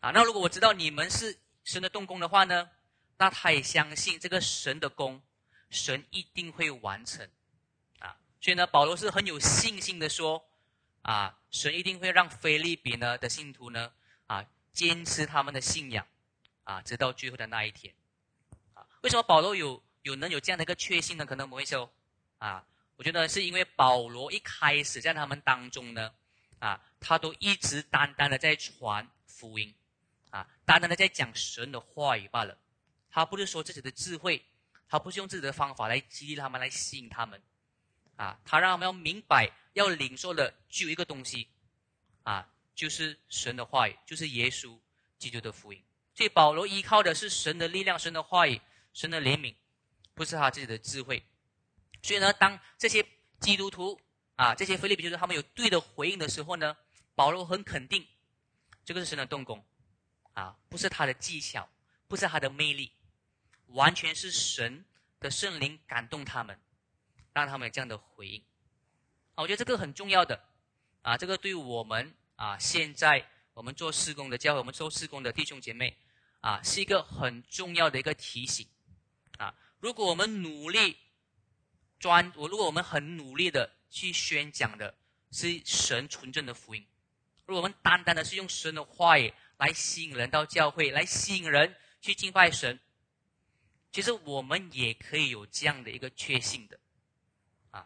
[0.00, 2.70] 啊，那如果我知道你们是神的动工的话呢，
[3.18, 5.22] 那他也相信这个神的功，
[5.70, 7.28] 神一定会完成。
[7.98, 10.44] 啊所以呢，保罗是很有信心的说，
[11.02, 13.92] 啊，神一定会让菲利比呢的信徒呢，
[14.26, 16.04] 啊，坚持他们的信仰，
[16.64, 17.94] 啊，直到最后的那一天，
[19.02, 21.26] 为什么保罗有有能有这样的一个确信呢？
[21.26, 21.92] 可能我们会说，
[22.38, 22.64] 啊，
[22.96, 26.12] 我觉得是因为保罗一开始在他们当中呢，
[26.60, 29.74] 啊，他都一直单单的在传福音，
[30.30, 32.56] 啊，单单的在讲神的话语罢了，
[33.10, 34.44] 他不是说自己的智慧，
[34.88, 37.42] 他不是用自己的方法来激励他们，来吸引他们。
[38.16, 41.48] 啊，他让他们要明白，要领受的只有一个东西，
[42.22, 44.78] 啊，就是神的话语，就是耶稣
[45.18, 45.82] 基督的福音。
[46.14, 48.60] 所以保罗依靠的是神的力量、神的话语、
[48.92, 49.54] 神的怜悯，
[50.14, 51.24] 不是他自己的智慧。
[52.02, 53.06] 所以呢，当这些
[53.40, 54.00] 基督徒
[54.36, 56.76] 啊，这些菲利比就是他们有对的回应的时候呢，
[57.14, 58.06] 保罗很肯定，
[58.84, 59.64] 这个是神的动工，
[60.32, 61.68] 啊，不是他的技巧，
[62.08, 62.92] 不是他的魅力，
[63.68, 64.84] 完全是神
[65.20, 66.58] 的圣灵感动他们。
[67.34, 68.44] 让他们有这样的回应，
[69.34, 70.38] 啊，我觉得这个很重要的，
[71.00, 75.96] 啊，这个对我们啊，现在我们做施工的教会，我们做施工的弟兄姐妹，
[76.40, 78.68] 啊，是一个很重要的一个提醒，
[79.82, 80.96] 如果我们努力
[81.98, 84.94] 专，我如果我们很努力的去宣讲的
[85.32, 86.86] 是神纯正的福音，
[87.46, 92.78] 如果我们单单的是用神的话语来吸引人到教会，来吸引人去敬拜神，
[93.90, 96.78] 其实我们也可以有这样的一个确信的。
[97.72, 97.84] 啊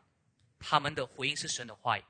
[0.59, 2.05] 他们的回应是神的话语，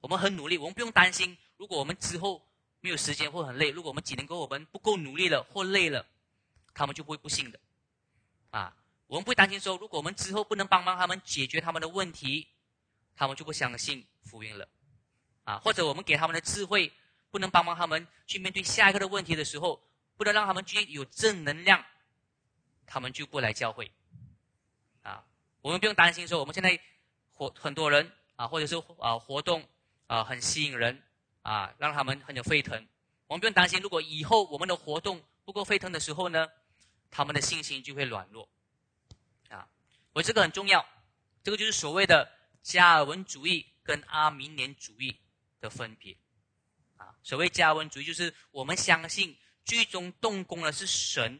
[0.00, 1.38] 我们很努力，我们不用担心。
[1.56, 2.46] 如果我们之后
[2.80, 6.06] 没有时间或很累，如果我们几年后我们不够努力了或累了，
[6.74, 7.58] 他们就不会不信的。
[8.50, 8.76] 啊，
[9.06, 12.48] 我们不担心说，如果我们之后不能帮忙他们解决他们的问题，
[13.14, 14.68] 他们就不相信福音了。
[15.44, 16.92] 啊，或者我们给他们的智慧
[17.30, 19.80] 不能帮忙他们去面对下一个的问题的时候，
[20.16, 21.84] 不能让他们去有正能量，
[22.86, 23.90] 他们就不来教会。
[25.02, 25.24] 啊，
[25.62, 26.80] 我们不用担心说，我们现在。
[27.38, 29.62] 活很多人啊，或者是啊活动
[30.06, 31.02] 啊很吸引人
[31.42, 32.88] 啊，让他们很有沸腾。
[33.26, 36.48] 我们不用担心，如果以后我们的活动不够沸腾的时候呢，
[37.10, 38.48] 他们的信心就会软弱。
[40.16, 40.82] 我这个很重要，
[41.42, 42.26] 这个就是所谓的
[42.62, 45.14] 加尔文主义跟阿明年主义
[45.60, 46.16] 的分别。
[46.96, 51.38] 啊，所谓加尔文主义就是我们相信最终动工的是神，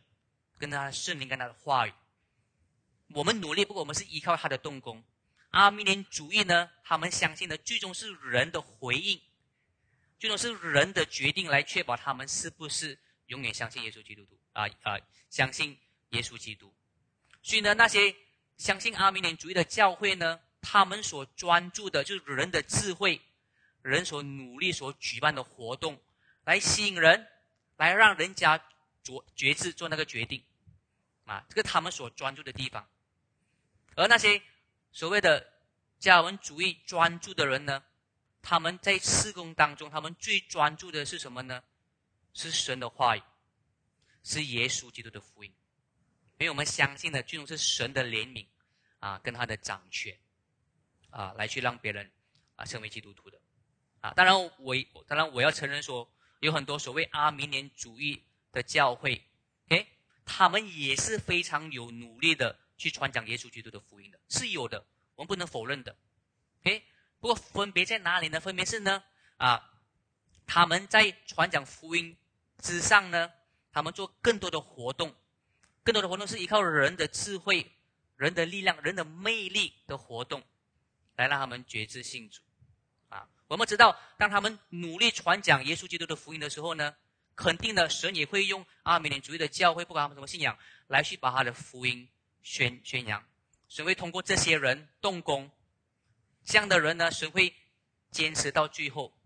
[0.58, 1.94] 跟他的圣灵跟他的话语。
[3.14, 5.02] 我们努力，不过我们是依靠他的动工。
[5.52, 6.70] 阿弥连主义呢？
[6.84, 9.18] 他们相信的最终是人的回应，
[10.18, 14.98] 最终是人的决定来确保他们是不是永远相信耶稣基督徒啊啊，
[15.30, 16.74] 相信耶稣基督。
[17.42, 18.14] 所以呢，那些
[18.56, 23.20] 相信阿弥连主义的教会呢，他们所专注的就是人的智慧，
[23.82, 26.00] 人所努力所举办的活动，
[26.44, 27.26] 来吸引人，
[27.76, 28.62] 来让人家
[29.02, 30.42] 做决志做那个决定，
[31.24, 32.88] 啊，这个他们所专注的地方，
[33.94, 34.42] 而那些。
[34.92, 35.52] 所谓的
[35.98, 37.84] 加文主义专注的人呢，
[38.40, 41.62] 他们在施工当中，他们最专注的是什么呢？
[42.32, 43.22] 是神的话语，
[44.22, 45.52] 是耶稣基督的福音。
[46.38, 48.46] 因为我们相信的最终是神的怜悯
[48.98, 50.18] 啊，跟他的掌权
[51.10, 52.10] 啊，来去让别人
[52.56, 53.40] 啊成为基督徒的
[54.00, 54.12] 啊。
[54.14, 58.22] 当然，我当然我要承认说，有很多所谓阿明年主义
[58.52, 59.24] 的教会，
[59.68, 59.86] 诶，
[60.24, 62.58] 他们也是非常有努力的。
[62.78, 65.96] 去传讲耶稣基督的福音的，是有的，我们不能否认的。
[66.64, 66.84] 诶，
[67.18, 68.38] 不过分别在哪里呢？
[68.38, 69.02] 分别是呢
[69.38, 69.72] 啊，
[70.46, 72.14] 他们在传讲福音
[72.58, 73.32] 之上呢，
[73.72, 75.16] 他们做更多的活动，
[75.86, 77.64] 更多的活动是依靠人的智慧、
[78.16, 80.42] 人的力量、人的魅力的活动，
[81.14, 82.42] 来让他们觉知信主。
[83.08, 86.92] 啊，我们知道，当他们努力传讲耶稣基督的福音的时候呢，
[87.36, 92.08] 肯定的，神也会用阿美尼主义的教会，不管他们什么信仰，来去把他的福音
[92.42, 93.24] 宣宣扬。
[93.68, 95.48] 神会通过这些人动工，
[96.44, 97.54] 这样的人呢，神会
[98.10, 99.16] 坚持到最后。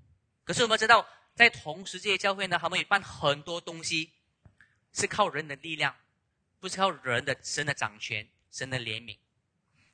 [0.44, 4.12] 可是我们知道，在同时这些教会呢，他们也办很多东西，
[4.92, 5.96] 是靠人的力量，
[6.60, 9.18] 不是靠人的神的掌权、神的怜悯。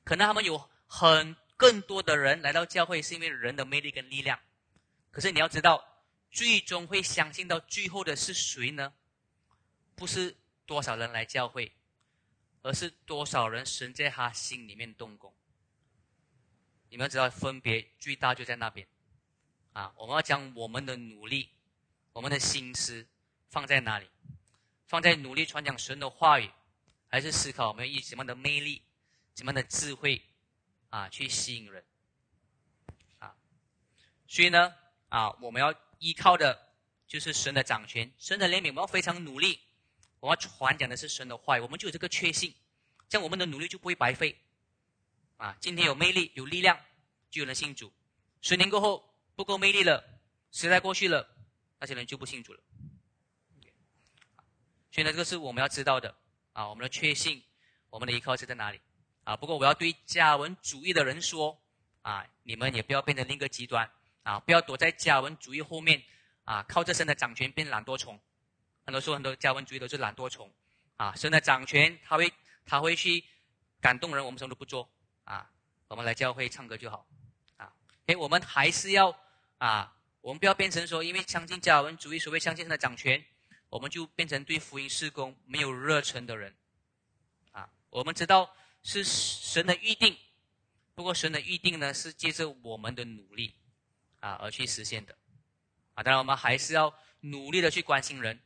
[0.03, 4.39] 可能他们有很更多的人来到教会，是因为人的魅力跟力量。
[5.09, 5.83] 可是你要知道，
[6.29, 8.93] 最终会相信到最后的是谁呢？
[9.95, 11.73] 不是多少人来教会。
[12.63, 15.33] 而是多少人神在他心里面动工？
[16.89, 18.85] 你们知道分别最大就在那边，
[19.71, 19.93] 啊！
[19.95, 21.49] 我们要将我们的努力、
[22.11, 23.07] 我们的心思
[23.47, 24.09] 放在哪里？
[24.85, 26.51] 放在努力传讲神的话语，
[27.09, 28.83] 还是思考我们以什么样的魅力、
[29.35, 30.21] 什么样的智慧
[30.89, 31.83] 啊去吸引人？
[33.19, 33.35] 啊！
[34.27, 34.73] 所以呢，
[35.09, 36.73] 啊，我们要依靠的
[37.07, 39.59] 就是神的掌权、神的怜悯，我们要非常努力。
[40.19, 42.53] 我们要传讲的是神的话语，我们就有这个确信，
[43.07, 44.35] 这样我们的努力就不会白费。
[45.37, 46.77] 啊，今天有魅力、有力量，
[47.29, 47.87] 就有人信主；
[48.41, 50.03] 十年过后不够魅力了，
[50.51, 51.29] 时代过去了，
[51.79, 52.59] 那些人就不信主了。
[54.91, 56.17] 所以呢，这个是我们要知道的
[56.57, 57.43] 啊，我们的确信，
[57.91, 58.81] 我们的依靠是在哪里
[59.23, 59.37] 啊？
[59.37, 61.55] 不过我要对加文主义的人说
[62.01, 63.87] 啊，你们也不要变成另一个极端
[64.23, 66.01] 啊，不要躲在加文主义后面
[66.45, 68.19] 啊，靠着神的掌权变懒惰虫。
[68.87, 70.51] 很多时候，很多加文主义都是懒惰虫，
[70.95, 72.33] 啊，神的掌权，他会
[72.65, 73.23] 他会去
[73.79, 74.89] 感动人，我们什么都不做，
[75.25, 75.47] 啊，
[75.89, 77.05] 我们来教会唱歌就好，
[77.57, 77.71] 啊，
[78.07, 79.15] 哎，我们还是要
[79.59, 83.23] 啊，我们不要变成说，因为相信加文主义，所谓相信神的掌权，
[83.69, 86.55] 我们就变成对福音事工没有热忱的人，
[87.51, 90.17] 啊，我们知道是神的预定，
[90.95, 93.53] 不过神的预定呢，是借着我们的努力
[94.19, 95.17] 啊而去实现的，
[95.93, 98.39] 啊，当然我们还是要努力的去关心人。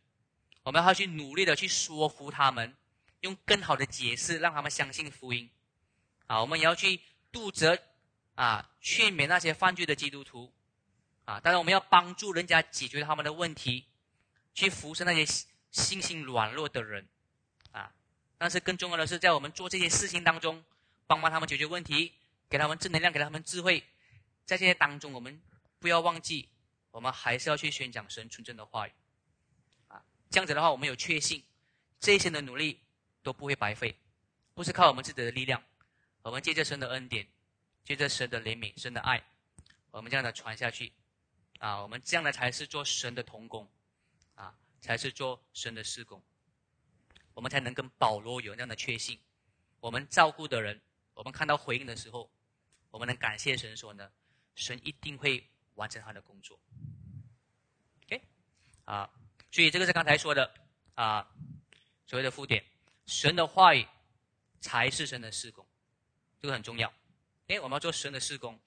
[0.63, 2.75] 我们要去努力的去说服他们，
[3.21, 5.49] 用更好的解释让他们相信福音。
[6.27, 7.79] 啊，我们也要去杜责
[8.35, 10.53] 啊，劝勉那些犯罪的基督徒。
[11.25, 13.85] 啊，当然我们要帮助人家解决他们的问题，
[14.53, 15.25] 去扶持那些
[15.71, 17.07] 信心软弱的人。
[17.71, 17.93] 啊，
[18.37, 20.63] 但是更重要的是，在我们做这些事情当中，
[21.07, 22.13] 帮帮他们解决问题，
[22.49, 23.83] 给他们正能量，给他们智慧。
[24.45, 25.41] 在这些当中，我们
[25.79, 26.49] 不要忘记，
[26.91, 28.91] 我们还是要去宣讲神纯正的话语
[29.87, 30.03] 啊。
[30.29, 31.43] 这样子的话，我们有确信，
[31.99, 32.81] 这些的努力
[33.23, 33.97] 都不会白费，
[34.53, 35.63] 不是靠我们自己的力量，
[36.23, 37.25] 我们借着神的恩典，
[37.85, 39.23] 借着神的怜悯、神的爱，
[39.91, 40.91] 我们这样的传下去，
[41.59, 43.71] 啊，我们这样的才是做神的童工，
[44.81, 46.21] 才是做神的施工，
[47.33, 49.19] 我们才能跟保罗有那样的确信。
[49.79, 50.81] 我们照顾的人，
[51.13, 52.29] 我们看到回应的时候，
[52.89, 54.11] 我们能感谢神说呢，
[54.55, 56.59] 神一定会完成他的工作。
[58.05, 58.21] OK，
[58.85, 59.09] 啊。
[59.51, 60.53] 所以这个是刚才说的
[60.95, 61.29] 啊，
[62.07, 62.63] 所谓的附点，
[63.05, 63.85] 神的话语
[64.61, 65.67] 才是神的施工，
[66.39, 66.91] 这个很重要。
[67.47, 68.57] 哎，我们要做神的施工，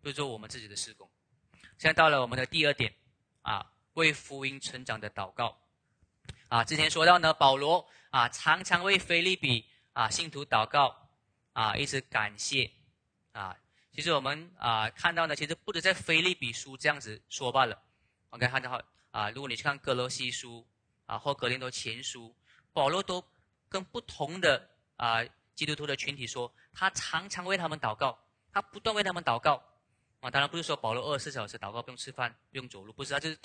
[0.00, 1.08] 不是做我们自己的施工。
[1.78, 2.92] 现在到了我们的第二点
[3.42, 5.58] 啊，为福音成长的祷告
[6.48, 6.62] 啊。
[6.62, 11.08] 之前说到呢，保罗啊常常为菲利比啊信徒祷告
[11.52, 12.70] 啊，一直感谢
[13.32, 13.56] 啊。
[13.92, 17.82] 其实我们啊看到呢，其实不止在菲利比书这样子说罢了。
[18.30, 18.80] OK，看到。
[19.14, 20.66] 啊，如果你去看哥罗西书
[21.06, 22.34] 啊，或格林多前书，
[22.72, 23.24] 保罗都
[23.68, 28.18] 跟不同的啊基督徒的群体说，他常常为他们祷告，
[28.52, 29.62] 他不断为他们祷告
[30.18, 30.28] 啊。
[30.28, 33.38] 当然不是说保罗二十四小时祷告不用吃饭不用走路，不是，他就是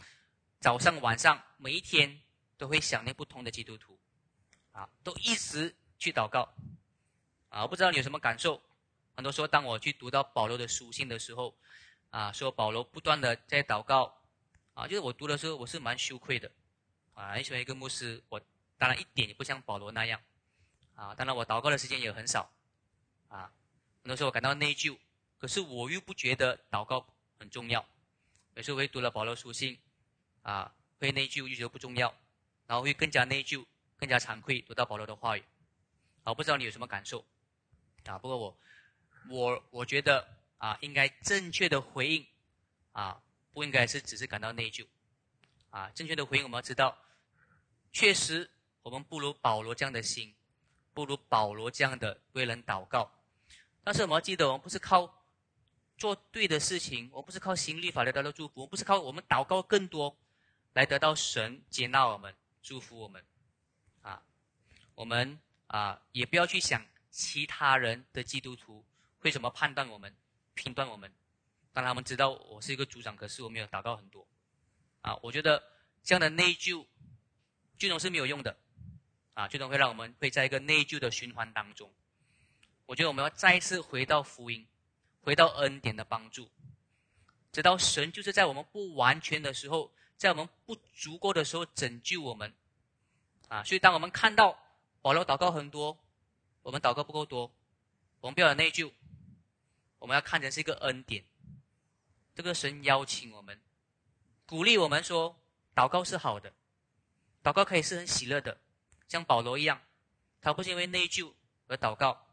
[0.59, 2.21] 早上晚上每一天
[2.57, 3.97] 都会想念不同的基督徒
[4.71, 6.53] 啊，都一直去祷告
[7.49, 7.63] 啊。
[7.63, 8.61] 我不知道你有什么感受？
[9.15, 11.55] 很多时候当我去读到保罗的书信的时候
[12.09, 14.15] 啊，说保罗不断的在祷告。
[14.75, 16.49] 啊，就是我读的时候，我是蛮羞愧的，
[17.13, 18.39] 啊，很喜欢一个牧师，我
[18.77, 20.21] 当然一点也不像保罗那样，
[20.95, 22.49] 啊，当然我祷告的时间也很少，
[23.27, 23.51] 啊，
[24.01, 24.97] 很多时候我感到内疚，
[25.37, 27.05] 可是我又不觉得祷告
[27.37, 27.85] 很重要，
[28.53, 29.77] 有时候会读了保罗书信，
[30.41, 32.13] 啊，会内疚又觉得不重要，
[32.67, 33.65] 然后会更加内疚，
[33.97, 35.43] 更加惭愧读到保罗的话语，
[36.23, 37.25] 啊，不知道你有什么感受，
[38.05, 38.57] 啊，不过我，
[39.29, 42.27] 我我觉得啊，应该正确的回应，
[42.91, 43.21] 啊。
[43.51, 44.85] 不应该是只是感到内疚，
[45.71, 46.95] 啊，正确的回应我们要知道，
[47.91, 48.49] 确实
[48.83, 50.33] 我们不如保罗这样的心，
[50.93, 53.11] 不如保罗这样的为人祷告，
[53.83, 55.11] 但是我们要记得，我们不是靠
[55.97, 60.15] 做对的事情，我们不是靠行律法来得到祝福，我不是靠我们祷告更多
[60.73, 63.23] 来得到神接纳我们、祝福我们，
[64.01, 64.21] 啊，
[64.95, 68.85] 我们啊也不要去想其他人的基督徒
[69.19, 70.15] 会怎么判断我们、
[70.53, 71.11] 评断我们。
[71.71, 74.27] 当他们知道我是一个组长，可是我没有祷告很多，
[75.01, 75.63] 啊，我觉得
[76.03, 76.85] 这样的内疚，
[77.77, 78.57] 最终是没有用的，
[79.33, 81.93] 啊，最终会让我们会在一个内疚的循环当中。
[82.85, 84.67] 我觉得我们要再一次回到福音，
[85.21, 86.49] 回到恩典的帮助，
[87.51, 92.53] 直到神就是在我们不完全的时候，在我们不足够的时候拯救我们，
[93.47, 94.59] 啊，所以当我们看到
[95.01, 95.97] 保罗祷告很多，
[96.61, 97.49] 我们祷告不够多，
[98.19, 98.91] 我们不要有内疚，
[99.97, 101.23] 我们要看成是一个恩典。
[102.35, 103.61] 这个神邀请我们，
[104.45, 105.39] 鼓励我们说，
[105.73, 106.51] 祷告是好的，
[107.41, 108.59] 祷告可以是很喜乐的，
[109.07, 109.81] 像保罗一样，
[110.41, 111.33] 他不是因为内疚
[111.67, 112.27] 而祷告，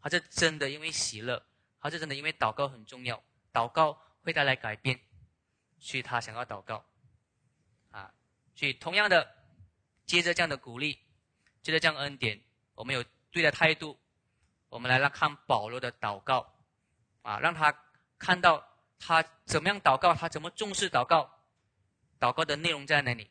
[0.00, 1.44] 他是真的因为喜乐，
[1.80, 3.20] 他是真的因为祷告很重要，
[3.52, 5.00] 祷告会带来改变，
[5.80, 6.84] 所以他想要祷告，
[8.54, 9.34] 所以同样的，
[10.06, 10.98] 接着这样的鼓励，
[11.62, 12.40] 接着这样恩典，
[12.74, 13.98] 我们有对的态度，
[14.68, 16.54] 我们来来看保罗的祷告，
[17.22, 17.74] 啊，让他
[18.18, 18.66] 看到。
[19.06, 20.14] 他怎么样祷告？
[20.14, 21.28] 他怎么重视祷告？
[22.18, 23.28] 祷告的内容在哪里？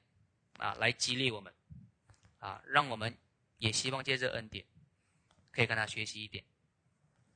[0.59, 1.51] 啊，来激励我们，
[2.37, 3.17] 啊，让我们
[3.57, 4.63] 也希望借着恩典，
[5.51, 6.43] 可以跟他学习一点。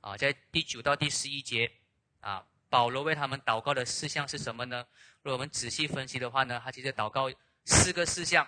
[0.01, 1.71] 啊，在第九到第十一节，
[2.19, 4.85] 啊，保罗为他们祷告的事项是什么呢？
[5.23, 7.31] 如果我们仔细分析的话呢，他其实祷告
[7.67, 8.47] 四个事项。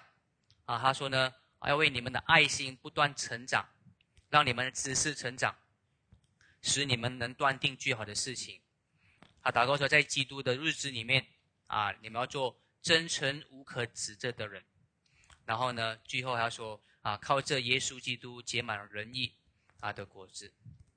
[0.66, 1.34] 啊，他说呢，
[1.66, 3.68] 要为你们的爱心不断成长，
[4.30, 5.56] 让你们的知识成长，
[6.62, 8.62] 使你们能断定最好的事情。
[9.42, 11.26] 他祷告说，在基督的日子里面，
[11.68, 14.64] 啊，你们要做真诚无可指责的人。
[15.44, 19.34] 然后呢，最后他说，啊，靠这耶稣基督结满仁义
[19.80, 20.54] 啊的果子，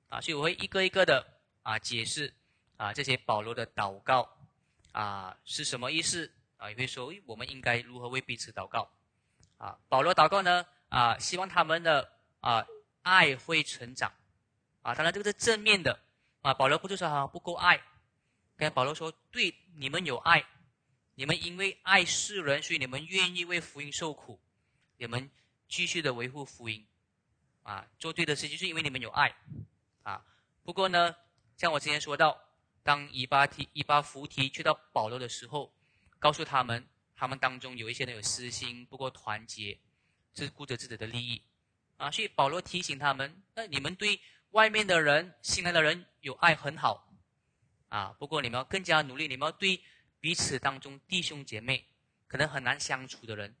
[0.07, 1.25] 啊，所以我会一个一个的
[1.63, 2.31] 啊解释
[2.77, 4.29] 啊这些保罗的祷告
[4.91, 6.31] 啊是什么意思
[6.63, 8.89] 啊，也会说，我们应该如何为彼此祷告
[9.57, 9.77] 啊？
[9.89, 12.65] 保罗祷告呢啊，希望他们的啊
[13.01, 14.13] 爱会成长
[14.81, 15.99] 啊，当然这个是正面的
[16.41, 17.83] 啊，保罗不是说他不够爱。
[18.55, 20.45] 跟保罗说：“对你们有爱，
[21.15, 24.39] 你们因为爱世人，所以你们愿意为福音受苦，
[24.97, 25.29] 你们
[25.67, 26.87] 继续的维护福音，
[27.63, 29.35] 啊，做对的事情，是因为你们有爱，
[30.03, 30.23] 啊。
[30.63, 31.13] 不过呢，
[31.57, 32.39] 像我之前说到，
[32.83, 35.73] 当以巴提、以巴弗提去到保罗的时候，
[36.23, 39.77] 告诉他们，他们当中有一些人有私心，不够团结，
[40.33, 41.41] 只顾着自己的利益，
[41.97, 47.09] 啊，所以保罗提醒他们：那你们对外面的人、新来的人有爱很好。”
[47.93, 48.15] 啊！
[48.17, 49.79] 不过你们要更加努力，你们要对
[50.21, 51.85] 彼此当中弟兄姐妹
[52.25, 53.53] 可能很难相处的人，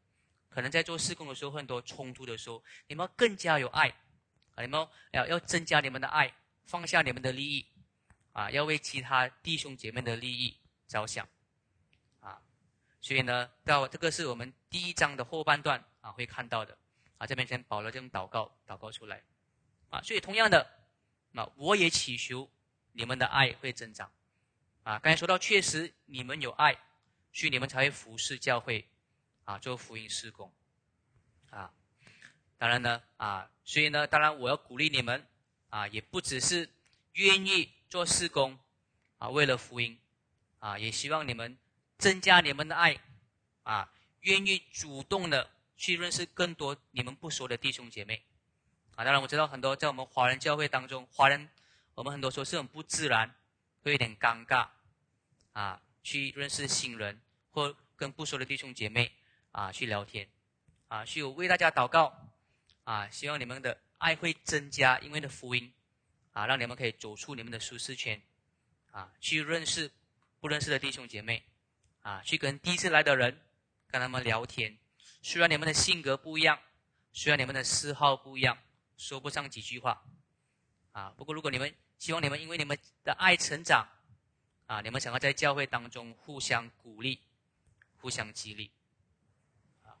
[0.49, 3.89] 可能在做施工的时候很多冲突的时候，你们要更加有爱
[4.55, 4.61] 啊！
[4.61, 7.67] 你们要要增加你们的爱，放下你们的利益
[8.31, 8.49] 啊！
[8.49, 11.27] 要为其他弟兄姐妹的利益着想！
[13.03, 16.75] 所以呢，到这个是我们第一章的后半段啊会看到的
[17.17, 17.27] 啊。
[17.27, 19.21] 这边先保罗这种祷告祷告出来
[19.89, 20.01] 啊！
[20.01, 20.65] 所以同样的，
[21.31, 22.49] 那我也祈求
[22.93, 24.09] 你们的爱会增长。
[24.83, 26.73] 啊，刚才说到，确实你们有爱，
[27.33, 28.87] 所以你们才会服侍教会，
[29.43, 30.53] 啊，做福音施工，
[31.49, 31.73] 啊，
[32.57, 35.27] 当然呢，啊，所以呢，当然我要鼓励你们，
[35.69, 36.69] 啊，也不只是
[37.13, 38.57] 愿意做施工，
[39.17, 39.99] 啊，为了福音，
[40.59, 41.57] 啊，也希望你们
[42.03, 42.99] 增加你们的爱，
[43.63, 43.89] 啊，
[44.19, 48.21] 愿意主动的去认识更多你们不熟的弟兄姐妹，
[48.95, 51.47] 啊，当然我知道很多在我们华人教会当中，华人
[51.95, 53.33] 我们很多时候是很不自然。
[53.85, 54.69] 会有点尴尬，
[55.51, 57.19] 啊，去认识新人
[57.51, 59.11] 或跟不熟的弟兄姐妹
[59.51, 60.25] 啊去聊天，
[60.87, 62.31] 啊，需要为大家祷告，
[62.85, 65.73] 啊，希望你们的爱会增加，因为的福音，
[66.31, 68.21] 啊，让你们可以走出你们的舒适圈，
[68.91, 69.91] 啊，去认识
[70.39, 71.43] 不认识的弟兄姐妹，
[72.03, 73.41] 啊，去跟第一次来的人
[73.87, 74.77] 跟他们聊天，
[75.21, 76.57] 虽然你们的性格不一样，
[77.11, 78.57] 虽然你们的嗜好不一样，
[78.95, 80.03] 说不上几句话，
[80.91, 81.75] 啊，不过如果你们。
[81.99, 83.87] 希望你们因为你们的爱成长，
[84.65, 87.21] 啊，你们想要在教会当中互相鼓励、
[87.95, 88.69] 互相激励，
[89.83, 89.95] 啊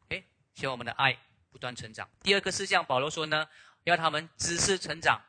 [0.00, 0.24] ，OK，
[0.54, 1.16] 希望我们的爱
[1.52, 2.10] 不断成长。
[2.20, 3.48] 第二个事项，保罗说呢，
[3.84, 5.24] 要他们知识成长，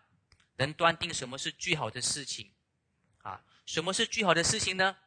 [0.56, 2.52] 能断定什么是最好的事情，
[3.22, 4.97] 啊，什么是最好的事情呢？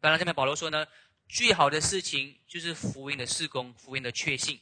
[0.00, 0.86] 当然，这边保罗说呢，
[1.28, 4.60] 最好的事情就是福音的事工、福音的确信，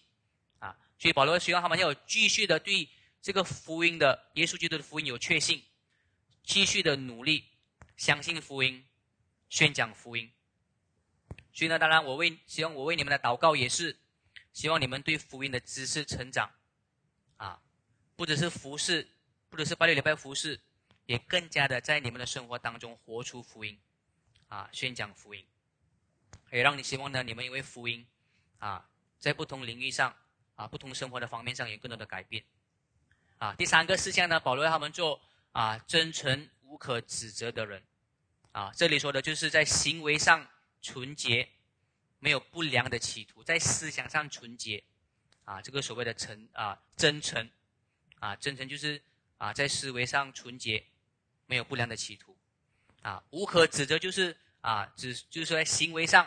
[0.59, 2.89] 啊，所以保罗希望他们要有继续的对
[3.21, 5.63] 这个福音的耶稣基督的福音有确信。
[6.47, 7.43] 继续的努力，
[7.97, 8.85] 相信福音，
[9.49, 10.31] 宣讲福音。
[11.55, 13.97] 所以呢，当然我为希望我为你们的祷告也是，
[14.53, 16.51] 希望你们对福音的知识成长，
[17.39, 17.63] 啊，
[18.15, 19.09] 不只是服侍，
[19.49, 20.61] 不只是八六礼拜服侍，
[21.07, 23.81] 也更加的在你们的生活当中活出福音，
[24.55, 25.45] 啊，宣讲福音，
[26.53, 28.07] 也让你希望呢，你们因为福音，
[28.61, 28.89] 啊，
[29.19, 30.15] 在不同领域上，
[30.55, 32.45] 啊，不同生活的方面上有更多的改变，
[33.39, 37.83] 啊，第三个事项呢，保罗他们做啊，真诚无可指责的人，
[38.53, 40.49] 啊，这里说的就是在行为上
[40.81, 41.49] 纯洁，
[42.21, 44.85] 没有不良的企图，在思想上纯洁，
[45.43, 47.51] 啊，这个所谓的诚啊，真诚，
[48.21, 49.03] 啊，真诚就是
[49.39, 50.87] 啊，在思维上纯洁。
[51.47, 52.35] 没有不良的企图，
[53.03, 54.35] 啊，无可指责，就是
[54.65, 56.27] 啊，只就是说在行为上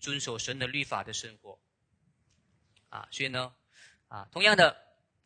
[0.00, 1.60] 遵守神的律法的生活，
[2.88, 3.54] 啊，所以呢，
[4.08, 4.76] 啊，同样的，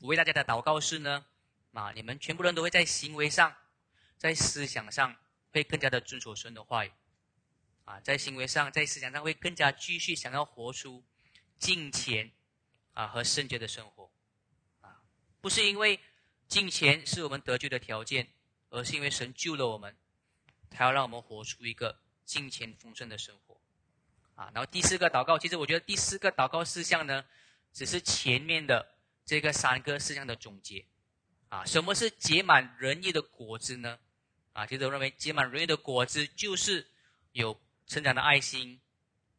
[0.01, 1.25] 我为大家的祷告是呢，
[1.73, 3.57] 啊，你们全部人都会在行为上，
[4.19, 5.17] 在思想上
[5.51, 6.93] 会更加的遵守神的话语，
[7.87, 11.03] 啊，在行为上，在思想上会更加继续想要活出
[11.59, 12.31] 敬虔
[12.93, 14.13] 啊和圣洁的生活，
[14.83, 15.01] 啊，
[15.41, 15.99] 不是因为
[16.49, 18.29] 敬虔是我们得救的条件。
[18.75, 19.95] 而是因为神救了我们，
[20.71, 22.01] 他要让我们活出一个
[22.33, 23.61] 金钱丰盛的生活，
[24.37, 27.23] 啊，然后第四个祷告，其实我觉得第四个祷告事项呢，
[27.75, 28.89] 只是前面的
[29.27, 30.83] 这个三个事项的总结，
[31.51, 33.99] 啊，什么是结满仁义的果子呢？
[34.55, 36.87] 啊，其实我认为结满仁义的果子就是
[37.33, 38.81] 有成长的爱心、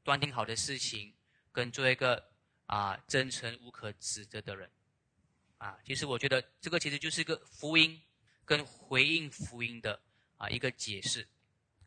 [0.03, 1.15] 断定好的事情，
[1.51, 2.23] 跟做一个
[2.67, 4.69] 啊真诚无可指责的人，
[5.57, 7.99] 啊，其实我觉得这个其实就是一个福音。
[8.45, 9.97] 跟回应福音的
[10.35, 11.25] 啊一个解释，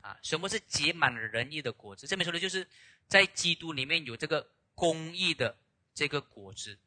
[0.07, 2.07] 啊，什么是结满了仁义的果子？
[2.07, 2.64] 这边说的就是
[3.09, 5.59] 在基督里面有这个公义的
[5.92, 6.78] 这个果子，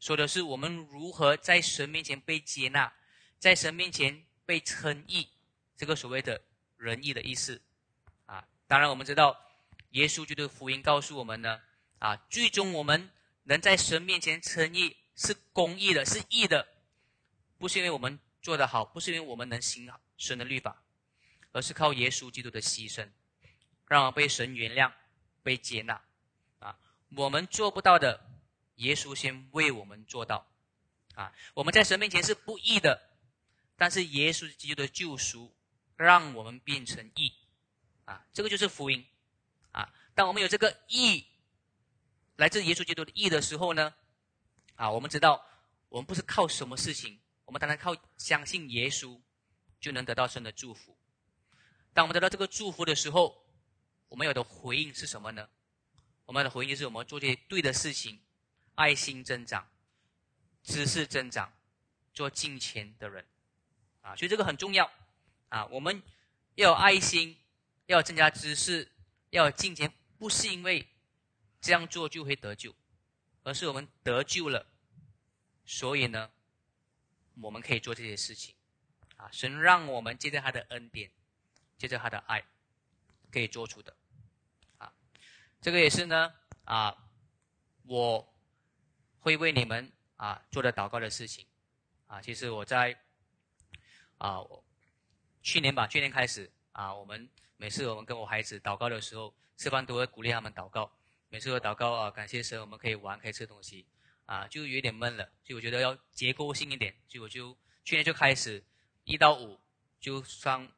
[0.00, 2.90] 说的是我们如何在神面前被接纳，
[3.38, 5.28] 在神面前被称义，
[5.76, 6.40] 这个所谓的
[6.78, 7.60] 仁义的意思，
[8.24, 9.38] 啊，当然我们知道
[9.90, 11.60] 耶稣基督的福音告诉我们呢，
[11.98, 13.10] 啊，最终我们
[13.42, 16.66] 能在神面前称义是公义的，是义的，
[17.58, 18.18] 不是因为我们。
[18.42, 20.81] 做得好，不是因为我们能行神的律法，
[21.52, 23.08] 而是靠耶稣基督的牺牲，
[23.86, 24.92] 让我被神原谅、
[25.42, 26.02] 被接纳。
[26.58, 26.78] 啊，
[27.16, 28.20] 我们做不到的，
[28.76, 30.46] 耶稣先为我们做到。
[31.14, 33.10] 啊，我们在神面前是不义的，
[33.76, 35.54] 但是耶稣基督的救赎
[35.96, 37.32] 让我们变成义。
[38.06, 39.06] 啊，这个就是福音。
[39.72, 41.26] 啊，当我们有这个义，
[42.36, 43.94] 来自耶稣基督的义的时候呢，
[44.74, 45.44] 啊，我们知道
[45.90, 47.20] 我们不是靠什么事情。
[47.44, 49.20] 我们单单靠相信耶稣，
[49.78, 50.96] 就能得到神的祝福。
[51.94, 53.44] 当我们得到这个祝福的时候，
[54.08, 55.48] 我们有的回应是什么呢？
[56.24, 58.20] 我们的回应就是我们做这些对的事情，
[58.74, 59.68] 爱心增长，
[60.62, 61.52] 知识增长，
[62.14, 63.24] 做金钱的人
[64.00, 64.16] 啊。
[64.16, 64.90] 所以这个很重要
[65.48, 65.66] 啊。
[65.66, 66.02] 我们
[66.54, 67.36] 要有爱心，
[67.86, 68.90] 要增加知识，
[69.30, 70.86] 要金钱，不是因为
[71.60, 72.74] 这样做就会得救，
[73.42, 74.66] 而是我们得救了，
[75.64, 76.30] 所以呢。
[77.40, 78.54] 我们可以做这些事情，
[79.16, 81.10] 啊，神让我们借着他的恩典，
[81.82, 82.40] 借着他的爱，
[83.32, 83.92] 可以做出的，
[84.78, 84.94] 啊，
[85.60, 86.32] 这个也是呢，
[86.64, 86.96] 啊，
[87.82, 88.32] 我
[89.18, 91.44] 会为你们啊做的祷告的事情，
[92.06, 92.96] 啊，其实我在
[94.18, 94.38] 啊
[95.42, 100.96] 去年吧，去年开始啊，我们每次我们跟我孩子祷告的时候，吃饭都会鼓励他们祷告，
[101.30, 103.88] 每次都祷告啊，感谢神，我们可以玩，可以吃东西。
[104.24, 108.64] 啊，就有点闷了，所以我觉得要结构性一点，所以我就去年就开始
[109.02, 109.60] 一到五
[110.00, 110.72] 就上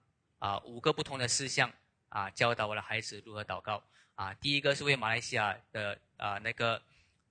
[0.44, 1.72] 啊五个不同的事项
[2.10, 3.82] 啊，教导我的孩子如何祷告
[4.14, 4.34] 啊。
[4.34, 6.82] 第一个是为马来西亚的啊那个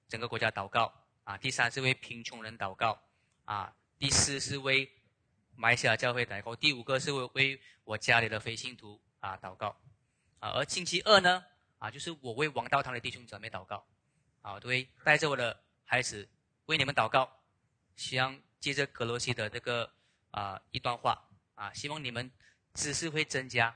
[0.08, 0.92] 整个国家祷告
[1.24, 3.00] 啊，第三是为贫穷人祷告
[3.46, 4.90] 啊，第四是为
[5.56, 9.78] 马来西亚教会祷告，第五个是为为我家里的非信徒啊祷告
[10.40, 10.50] 啊。
[10.56, 11.46] 而星期二呢
[11.78, 13.86] 啊，就是我为王道堂的弟兄姊妹祷告
[14.42, 15.62] 啊，都会带着我的。
[15.86, 16.28] 孩子
[16.66, 17.30] 为你们祷告，
[17.96, 19.88] 希望借着格罗西的这个
[20.32, 22.32] 啊一段话啊，希望你们
[22.74, 23.76] 知识会增加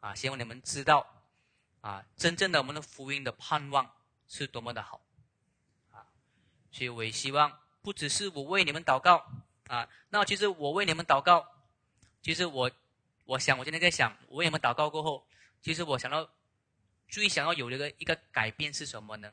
[0.00, 1.24] 啊，希望你们知道
[1.80, 3.94] 啊，真正的我们的福音的盼望
[4.26, 5.00] 是多么的好
[5.92, 6.06] 啊，
[6.70, 9.24] 所以我也希望不只是我为你们祷告
[9.68, 11.46] 啊，那其实我为你们祷告，
[12.22, 12.70] 其实我
[13.24, 15.26] 我想我今天在想，我为你们祷告过后，
[15.62, 16.28] 其实我想要
[17.08, 19.32] 最想要有一个一个改变是什么呢？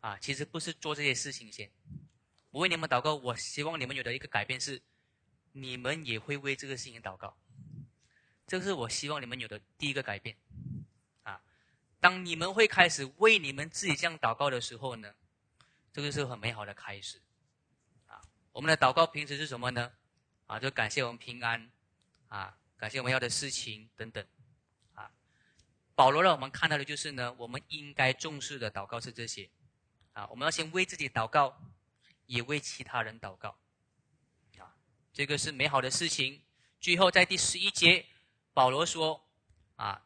[0.00, 1.70] 啊，其实不是做这些事情先。
[2.50, 4.82] 我为你们祷告，我希望你们有的一个改变是，
[5.52, 7.36] 你们也会为这个事情祷告。
[8.46, 10.36] 这是我希望你们有的第一个改变。
[11.22, 11.40] 啊，
[12.00, 15.14] 当你们会开始为你们自己这样祷告的时候呢，
[15.92, 17.20] 这个是很美好的开始。
[18.06, 18.20] 啊，
[18.52, 19.92] 我们的祷告平时是什么呢？
[20.46, 21.70] 啊，就感谢我们平安，
[22.28, 24.24] 啊，感谢我们要的事情等等。
[24.92, 25.10] 啊，
[25.94, 29.48] 保罗让我们看到的就是呢，我们应该重视的祷告是这些。
[30.12, 31.60] 啊，我们要先为自己祷告，
[32.26, 33.58] 也为其他人祷告。
[34.58, 34.76] 啊，
[35.12, 36.42] 这个是美好的事情，
[36.78, 38.06] 最后在第十一节，
[38.54, 39.22] 保罗说
[39.76, 40.00] ：“啊，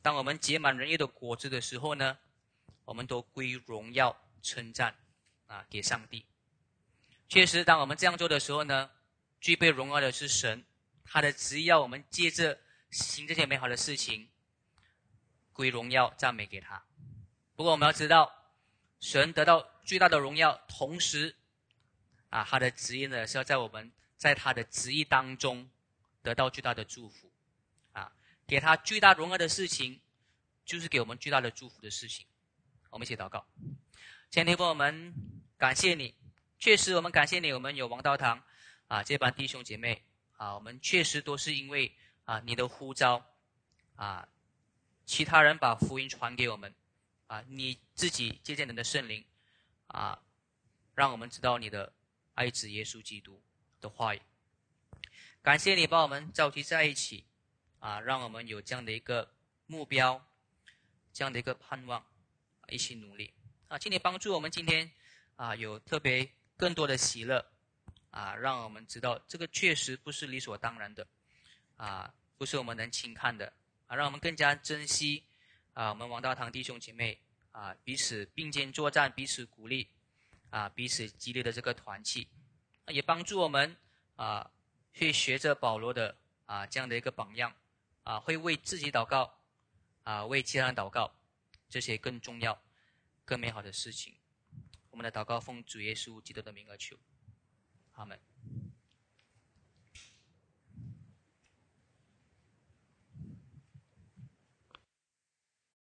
[0.00, 2.16] 当我们结满仁义的果子的时候呢，
[2.84, 4.96] 我们都归荣耀称赞
[5.48, 6.24] 啊给上帝。
[7.28, 8.90] 确实，当我们这样做的时候呢，
[9.40, 10.64] 具备荣耀的是神，
[11.04, 12.58] 他的旨意要我们借着
[12.90, 14.30] 行这些美好的事情，
[15.52, 16.84] 归荣耀赞美给他。
[17.56, 18.32] 不过我们要知道，
[19.00, 21.36] 神得到最大的荣耀，同时。”
[22.30, 25.68] 啊，他的旨意呢是要在我们在他的旨意当中
[26.22, 27.30] 得到巨大的祝福，
[27.92, 28.12] 啊，
[28.46, 30.00] 给他最大荣耀的事情，
[30.64, 32.26] 就是给我们最大的祝福的事情。
[32.90, 33.46] 我们一起祷告，
[34.30, 35.14] 亲爱的朋友们，
[35.56, 36.14] 感谢你，
[36.58, 38.42] 确实我们感谢你，我们有王道堂。
[38.88, 40.04] 啊这帮弟兄姐妹
[40.36, 41.94] 啊，我们确实都是因为
[42.24, 43.24] 啊你的呼召。
[43.96, 44.28] 啊，
[45.04, 46.74] 其他人把福音传给我们。
[47.26, 49.24] 啊，你自己借鉴你的圣灵。
[49.88, 50.22] 啊，
[50.94, 51.92] 让我们知道你的。
[52.34, 53.42] 爱子耶稣基督
[53.78, 54.22] 的话语，
[55.42, 57.24] 感谢你把我们召集在一起，
[57.80, 59.28] 啊，让我们有这样的一个
[59.66, 60.24] 目标，
[61.12, 62.06] 这样的一个盼望，
[62.68, 63.34] 一起努力
[63.66, 63.76] 啊！
[63.76, 64.88] 请你帮助我们今天
[65.34, 67.44] 啊，有特别更多的喜乐
[68.12, 71.04] 啊，让我们知道这个确实不是理所当然的
[71.76, 73.52] 啊，不是我们能轻看的
[73.88, 75.24] 啊，让我们更加珍惜
[75.74, 77.20] 啊，我们王大堂弟兄姐妹
[77.50, 79.88] 啊，彼此并肩作战，彼此鼓励。
[80.50, 82.28] 啊，彼此激励的这个团契，
[82.88, 83.74] 也帮助我们
[84.16, 84.50] 啊，
[84.92, 86.16] 去学着保罗的
[86.46, 87.54] 啊这样的一个榜样，
[88.04, 89.38] 啊，会为自己祷告，
[90.04, 91.14] 啊，为其他人祷告，
[91.68, 92.62] 这些更重要、
[93.24, 94.14] 更美好的事情。
[94.90, 96.96] 我们的祷告奉主耶稣基督的名而求，
[97.92, 98.31] 阿门。